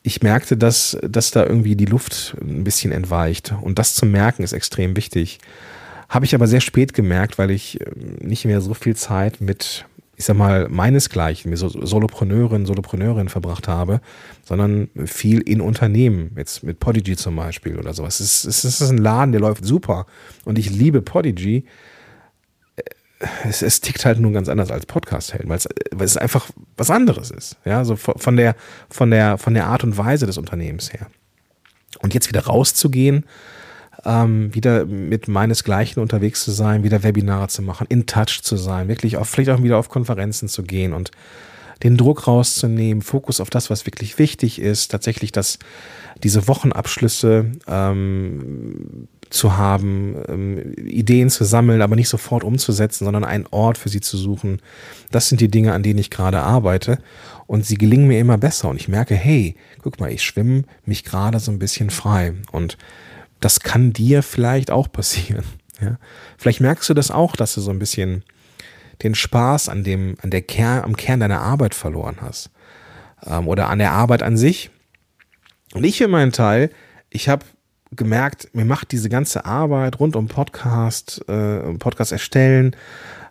ich 0.03 0.21
merkte, 0.21 0.57
dass, 0.57 0.97
dass 1.01 1.31
da 1.31 1.45
irgendwie 1.45 1.77
die 1.77 1.85
Luft 1.85 2.35
ein 2.41 2.65
bisschen 2.65 2.91
entweicht. 2.91 3.55
Und 3.61 3.79
das 3.79 3.95
zu 3.95 4.05
merken 4.05 4.43
ist 4.43 4.51
extrem 4.51 4.97
wichtig. 4.97 5.39
Habe 6.09 6.25
ich 6.25 6.35
aber 6.35 6.45
sehr 6.45 6.59
spät 6.59 6.93
gemerkt, 6.93 7.37
weil 7.37 7.49
ich 7.49 7.79
ähm, 7.81 8.17
nicht 8.19 8.45
mehr 8.45 8.59
so 8.59 8.73
viel 8.73 8.97
Zeit 8.97 9.39
mit, 9.39 9.85
ich 10.17 10.25
sag 10.25 10.35
mal, 10.35 10.67
meinesgleichen, 10.67 11.49
mit 11.49 11.57
Solopreneurinnen, 11.57 12.65
Solopreneurinnen 12.65 13.29
verbracht 13.29 13.69
habe, 13.69 14.01
sondern 14.43 14.89
viel 15.05 15.39
in 15.39 15.61
Unternehmen, 15.61 16.31
jetzt 16.35 16.63
mit 16.63 16.81
Podigy 16.81 17.15
zum 17.15 17.37
Beispiel 17.37 17.79
oder 17.79 17.93
sowas. 17.93 18.19
Es 18.19 18.43
ist, 18.43 18.65
es 18.65 18.81
ist 18.81 18.89
ein 18.89 18.97
Laden, 18.97 19.31
der 19.31 19.41
läuft 19.41 19.63
super. 19.65 20.05
Und 20.43 20.59
ich 20.59 20.69
liebe 20.69 21.01
Podigy 21.01 21.63
es, 23.47 23.61
es 23.61 23.81
tickt 23.81 24.05
halt 24.05 24.19
nun 24.19 24.33
ganz 24.33 24.49
anders 24.49 24.71
als 24.71 24.85
Podcast-Helden, 24.85 25.49
weil 25.49 25.57
es, 25.57 25.67
weil 25.91 26.05
es 26.05 26.17
einfach 26.17 26.49
was 26.77 26.89
anderes 26.89 27.31
ist. 27.31 27.57
Ja, 27.65 27.85
so 27.85 27.95
von 27.95 28.35
der, 28.35 28.55
von 28.89 29.11
der, 29.11 29.37
von 29.37 29.53
der 29.53 29.67
Art 29.67 29.83
und 29.83 29.97
Weise 29.97 30.25
des 30.25 30.37
Unternehmens 30.37 30.93
her. 30.93 31.07
Und 32.01 32.13
jetzt 32.13 32.27
wieder 32.27 32.45
rauszugehen, 32.45 33.25
ähm, 34.05 34.53
wieder 34.53 34.85
mit 34.85 35.27
meinesgleichen 35.27 36.01
unterwegs 36.01 36.43
zu 36.43 36.51
sein, 36.51 36.83
wieder 36.83 37.03
Webinare 37.03 37.47
zu 37.47 37.61
machen, 37.61 37.87
in 37.89 38.05
Touch 38.05 38.41
zu 38.41 38.57
sein, 38.57 38.87
wirklich 38.87 39.17
auch, 39.17 39.25
vielleicht 39.25 39.51
auch 39.51 39.63
wieder 39.63 39.77
auf 39.77 39.89
Konferenzen 39.89 40.49
zu 40.49 40.63
gehen 40.63 40.93
und 40.93 41.11
den 41.83 41.97
Druck 41.97 42.27
rauszunehmen, 42.27 43.01
Fokus 43.01 43.39
auf 43.39 43.49
das, 43.49 43.69
was 43.69 43.85
wirklich 43.85 44.17
wichtig 44.17 44.59
ist, 44.59 44.89
tatsächlich 44.89 45.31
das, 45.31 45.59
diese 46.23 46.47
Wochenabschlüsse 46.47 47.51
ähm, 47.67 49.07
zu 49.33 49.57
haben, 49.57 50.15
ähm, 50.27 50.73
Ideen 50.77 51.29
zu 51.31 51.43
sammeln, 51.43 51.81
aber 51.81 51.95
nicht 51.95 52.07
sofort 52.07 52.43
umzusetzen, 52.43 53.05
sondern 53.05 53.23
einen 53.23 53.47
Ort 53.49 53.79
für 53.79 53.89
sie 53.89 53.99
zu 53.99 54.15
suchen. 54.15 54.61
Das 55.09 55.27
sind 55.27 55.41
die 55.41 55.49
Dinge, 55.49 55.73
an 55.73 55.81
denen 55.81 55.99
ich 55.99 56.11
gerade 56.11 56.41
arbeite. 56.41 56.99
Und 57.47 57.65
sie 57.65 57.75
gelingen 57.75 58.07
mir 58.07 58.19
immer 58.19 58.37
besser. 58.37 58.69
Und 58.69 58.79
ich 58.79 58.87
merke, 58.87 59.15
hey, 59.15 59.55
guck 59.81 59.99
mal, 59.99 60.11
ich 60.11 60.23
schwimme 60.23 60.65
mich 60.85 61.03
gerade 61.03 61.39
so 61.39 61.51
ein 61.51 61.57
bisschen 61.57 61.89
frei. 61.89 62.33
Und 62.51 62.77
das 63.39 63.59
kann 63.59 63.91
dir 63.91 64.23
vielleicht 64.23 64.71
auch 64.71 64.91
passieren. 64.91 65.43
Ja? 65.81 65.97
Vielleicht 66.37 66.61
merkst 66.61 66.87
du 66.87 66.93
das 66.93 67.09
auch, 67.09 67.35
dass 67.35 67.55
du 67.55 67.59
so 67.59 67.71
ein 67.71 67.79
bisschen 67.79 68.23
den 69.01 69.15
Spaß 69.15 69.69
an 69.69 69.83
dem, 69.83 70.15
an 70.21 70.29
der 70.29 70.43
Kern, 70.43 70.83
am 70.83 70.95
Kern 70.95 71.19
deiner 71.19 71.41
Arbeit 71.41 71.73
verloren 71.73 72.17
hast. 72.21 72.51
Ähm, 73.25 73.47
oder 73.47 73.69
an 73.69 73.79
der 73.79 73.91
Arbeit 73.91 74.21
an 74.21 74.37
sich. 74.37 74.69
Und 75.73 75.83
ich 75.83 75.97
für 75.97 76.07
meinen 76.07 76.31
Teil, 76.31 76.69
ich 77.09 77.27
habe 77.27 77.43
gemerkt, 77.95 78.49
mir 78.53 78.65
macht 78.65 78.91
diese 78.91 79.09
ganze 79.09 79.45
Arbeit 79.45 79.99
rund 79.99 80.15
um 80.15 80.27
Podcast, 80.27 81.23
äh, 81.27 81.59
Podcast 81.77 82.11
erstellen 82.11 82.75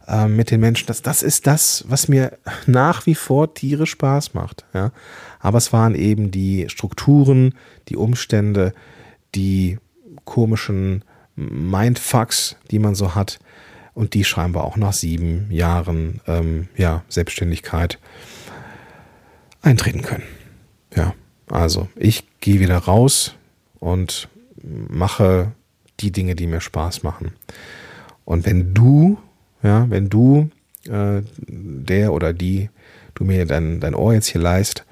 äh, 0.06 0.26
mit 0.26 0.50
den 0.50 0.60
Menschen, 0.60 0.86
das, 0.86 1.02
das 1.02 1.22
ist 1.22 1.46
das, 1.46 1.84
was 1.88 2.08
mir 2.08 2.38
nach 2.66 3.06
wie 3.06 3.14
vor 3.14 3.54
Tiere 3.54 3.86
Spaß 3.86 4.34
macht. 4.34 4.64
Ja? 4.74 4.92
Aber 5.40 5.58
es 5.58 5.72
waren 5.72 5.94
eben 5.94 6.30
die 6.30 6.68
Strukturen, 6.68 7.54
die 7.88 7.96
Umstände, 7.96 8.74
die 9.34 9.78
komischen 10.24 11.04
Mindfucks, 11.36 12.56
die 12.70 12.78
man 12.78 12.94
so 12.94 13.14
hat 13.14 13.38
und 13.94 14.14
die 14.14 14.24
scheinbar 14.24 14.64
auch 14.64 14.76
nach 14.76 14.92
sieben 14.92 15.50
Jahren 15.50 16.20
ähm, 16.26 16.68
ja, 16.76 17.04
Selbstständigkeit 17.08 17.98
eintreten 19.62 20.02
können. 20.02 20.24
Ja, 20.94 21.14
also 21.50 21.88
ich 21.96 22.24
gehe 22.40 22.60
wieder 22.60 22.78
raus 22.78 23.34
und 23.78 24.28
mache 24.62 25.52
die 26.00 26.12
Dinge, 26.12 26.34
die 26.34 26.46
mir 26.46 26.60
Spaß 26.60 27.02
machen. 27.02 27.32
Und 28.24 28.46
wenn 28.46 28.74
du, 28.74 29.18
ja, 29.62 29.88
wenn 29.90 30.08
du, 30.08 30.50
äh, 30.88 31.22
der 31.46 32.12
oder 32.12 32.32
die, 32.32 32.70
du 33.14 33.24
mir 33.24 33.46
dein, 33.46 33.80
dein 33.80 33.94
Ohr 33.94 34.14
jetzt 34.14 34.28
hier 34.28 34.40
leist, 34.40 34.84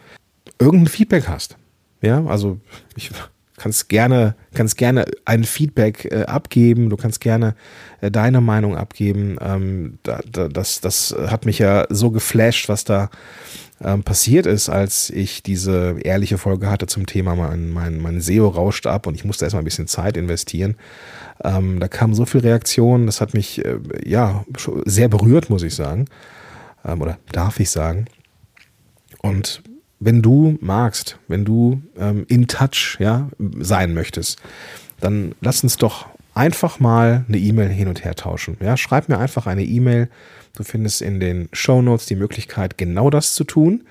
irgendein 0.58 0.88
Feedback 0.88 1.28
hast, 1.28 1.56
ja, 2.02 2.24
also 2.26 2.58
ich 2.96 3.10
kannst 3.56 3.88
gerne, 3.90 4.34
kannst 4.54 4.78
gerne 4.78 5.04
ein 5.26 5.44
Feedback 5.44 6.06
äh, 6.06 6.22
abgeben, 6.22 6.88
du 6.88 6.96
kannst 6.96 7.20
gerne 7.20 7.54
äh, 8.00 8.10
deine 8.10 8.40
Meinung 8.40 8.74
abgeben. 8.74 9.36
Ähm, 9.40 9.98
da, 10.02 10.20
da, 10.30 10.48
das, 10.48 10.80
das 10.80 11.14
hat 11.26 11.44
mich 11.44 11.58
ja 11.58 11.86
so 11.90 12.10
geflasht, 12.10 12.68
was 12.68 12.84
da 12.84 13.10
ähm, 13.82 14.02
passiert 14.02 14.46
ist, 14.46 14.68
als 14.68 15.10
ich 15.10 15.42
diese 15.42 15.96
ehrliche 16.02 16.38
Folge 16.38 16.70
hatte 16.70 16.86
zum 16.86 17.06
Thema, 17.06 17.34
mein, 17.34 17.70
mein, 17.70 17.98
mein 17.98 18.20
SEO 18.20 18.48
rauscht 18.48 18.86
ab 18.86 19.06
und 19.06 19.14
ich 19.14 19.24
musste 19.24 19.44
erstmal 19.44 19.62
ein 19.62 19.64
bisschen 19.64 19.86
Zeit 19.86 20.16
investieren. 20.16 20.76
Ähm, 21.42 21.80
da 21.80 21.88
kamen 21.88 22.14
so 22.14 22.26
viele 22.26 22.44
Reaktionen, 22.44 23.06
das 23.06 23.20
hat 23.20 23.32
mich 23.32 23.64
äh, 23.64 23.78
ja 24.04 24.44
sehr 24.84 25.08
berührt, 25.08 25.48
muss 25.48 25.62
ich 25.62 25.74
sagen. 25.74 26.06
Ähm, 26.84 27.00
oder 27.00 27.18
darf 27.32 27.58
ich 27.60 27.70
sagen. 27.70 28.06
Und 29.22 29.62
wenn 29.98 30.22
du 30.22 30.58
magst, 30.60 31.18
wenn 31.28 31.44
du 31.44 31.82
ähm, 31.98 32.24
in 32.28 32.48
Touch 32.48 32.96
ja, 32.98 33.28
sein 33.58 33.94
möchtest, 33.94 34.40
dann 35.00 35.34
lass 35.40 35.62
uns 35.62 35.76
doch 35.76 36.06
einfach 36.34 36.80
mal 36.80 37.24
eine 37.28 37.38
E-Mail 37.38 37.68
hin 37.68 37.88
und 37.88 38.04
her 38.04 38.14
tauschen. 38.14 38.56
Ja, 38.60 38.76
schreib 38.76 39.08
mir 39.08 39.18
einfach 39.18 39.46
eine 39.46 39.62
E-Mail 39.62 40.08
Du 40.56 40.62
findest 40.62 41.02
in 41.02 41.20
den 41.20 41.48
Show 41.52 41.82
Notes 41.82 42.06
die 42.06 42.16
Möglichkeit, 42.16 42.78
genau 42.78 43.10
das 43.10 43.34
zu 43.34 43.44
tun. 43.44 43.84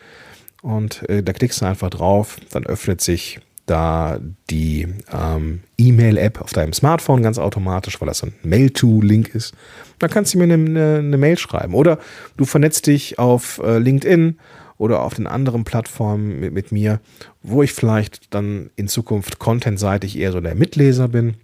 Und 0.61 1.07
äh, 1.09 1.23
da 1.23 1.33
klickst 1.33 1.61
du 1.61 1.65
einfach 1.65 1.89
drauf, 1.89 2.37
dann 2.51 2.65
öffnet 2.65 3.01
sich 3.01 3.39
da 3.65 4.19
die 4.49 4.87
ähm, 5.11 5.61
E-Mail-App 5.77 6.41
auf 6.41 6.51
deinem 6.53 6.73
Smartphone 6.73 7.21
ganz 7.21 7.37
automatisch, 7.37 8.01
weil 8.01 8.07
das 8.07 8.19
so 8.19 8.27
ein 8.27 8.33
Mail-to-Link 8.41 9.35
ist. 9.35 9.53
Da 9.99 10.07
kannst 10.07 10.33
du 10.33 10.39
mir 10.39 10.45
eine, 10.45 10.55
eine, 10.55 10.97
eine, 10.99 11.17
Mail 11.17 11.37
schreiben. 11.37 11.75
Oder 11.75 11.99
du 12.35 12.45
vernetzt 12.45 12.87
dich 12.87 13.19
auf 13.19 13.61
äh, 13.63 13.77
LinkedIn 13.77 14.39
oder 14.77 15.01
auf 15.01 15.13
den 15.13 15.27
anderen 15.27 15.65
Plattformen 15.65 16.39
mit, 16.39 16.53
mit 16.53 16.71
mir, 16.71 16.99
wo 17.43 17.61
ich 17.61 17.73
vielleicht 17.73 18.33
dann 18.33 18.71
in 18.75 18.87
Zukunft 18.87 19.37
contentseitig 19.37 20.17
eher 20.17 20.31
so 20.31 20.41
der 20.41 20.55
Mitleser 20.55 21.07
bin 21.07 21.35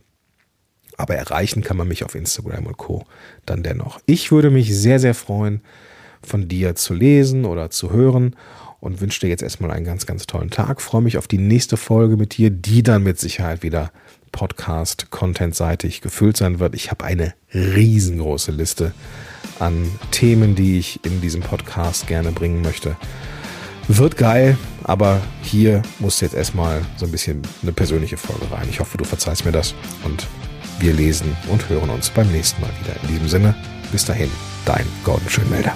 aber 0.98 1.16
erreichen 1.16 1.64
kann 1.64 1.78
man 1.78 1.88
mich 1.88 2.04
auf 2.04 2.16
Instagram 2.16 2.68
und 2.68 2.78
Co. 2.78 3.06
dann 3.46 3.64
dennoch. 3.64 4.00
Ich 4.06 4.32
würde 4.32 4.50
mich 4.50 4.76
sehr, 4.76 5.00
sehr 5.00 5.14
freuen, 5.14 5.62
von 6.22 6.48
dir 6.48 6.76
zu 6.76 6.94
lesen 6.94 7.46
oder 7.46 7.70
zu 7.70 7.92
hören 7.92 8.36
und 8.80 9.02
wünsche 9.02 9.22
dir 9.22 9.30
jetzt 9.30 9.44
erstmal 9.44 9.72
einen 9.72 9.86
ganz, 9.86 10.06
ganz 10.06 10.28
tollen 10.28 10.50
Tag. 10.50 10.82
Freue 10.82 11.02
mich 11.02 11.18
auf 11.18 11.28
die 11.28 11.38
nächste 11.38 11.78
Folge 11.78 12.18
mit 12.18 12.38
dir, 12.38 12.50
die 12.50 12.84
dann 12.84 13.04
mit 13.04 13.20
Sicherheit 13.20 13.64
wieder 13.64 13.92
Podcast-Content-seitig 14.32 16.02
gefüllt 16.02 16.38
sein 16.38 16.60
wird. 16.60 16.76
Ich 16.76 16.92
habe 16.92 17.06
eine 17.06 17.34
riesengroße 17.54 18.52
Liste 18.52 18.94
an 19.60 19.90
Themen, 20.12 20.56
die 20.56 20.78
ich 20.78 21.04
in 21.06 21.22
diesem 21.22 21.42
Podcast 21.42 22.08
gerne 22.08 22.32
bringen 22.32 22.62
möchte. 22.62 22.98
Wird 23.88 24.18
geil, 24.18 24.58
aber 24.84 25.22
hier 25.42 25.82
muss 26.00 26.20
jetzt 26.20 26.34
erstmal 26.34 26.82
so 26.98 27.06
ein 27.06 27.12
bisschen 27.12 27.44
eine 27.62 27.72
persönliche 27.72 28.18
Folge 28.18 28.52
rein. 28.52 28.68
Ich 28.70 28.80
hoffe, 28.80 28.98
du 28.98 29.06
verzeihst 29.06 29.46
mir 29.46 29.52
das 29.52 29.74
und 30.04 30.28
wir 30.80 30.94
lesen 30.94 31.36
und 31.48 31.70
hören 31.70 31.90
uns 31.90 32.10
beim 32.10 32.32
nächsten 32.32 32.62
Mal 32.62 32.72
wieder. 32.82 32.96
In 33.04 33.08
diesem 33.08 33.28
Sinne, 33.28 33.56
bis 33.92 34.06
dahin, 34.06 34.32
dein 34.66 34.86
Gordon 35.04 35.30
Schönmelder. 35.30 35.76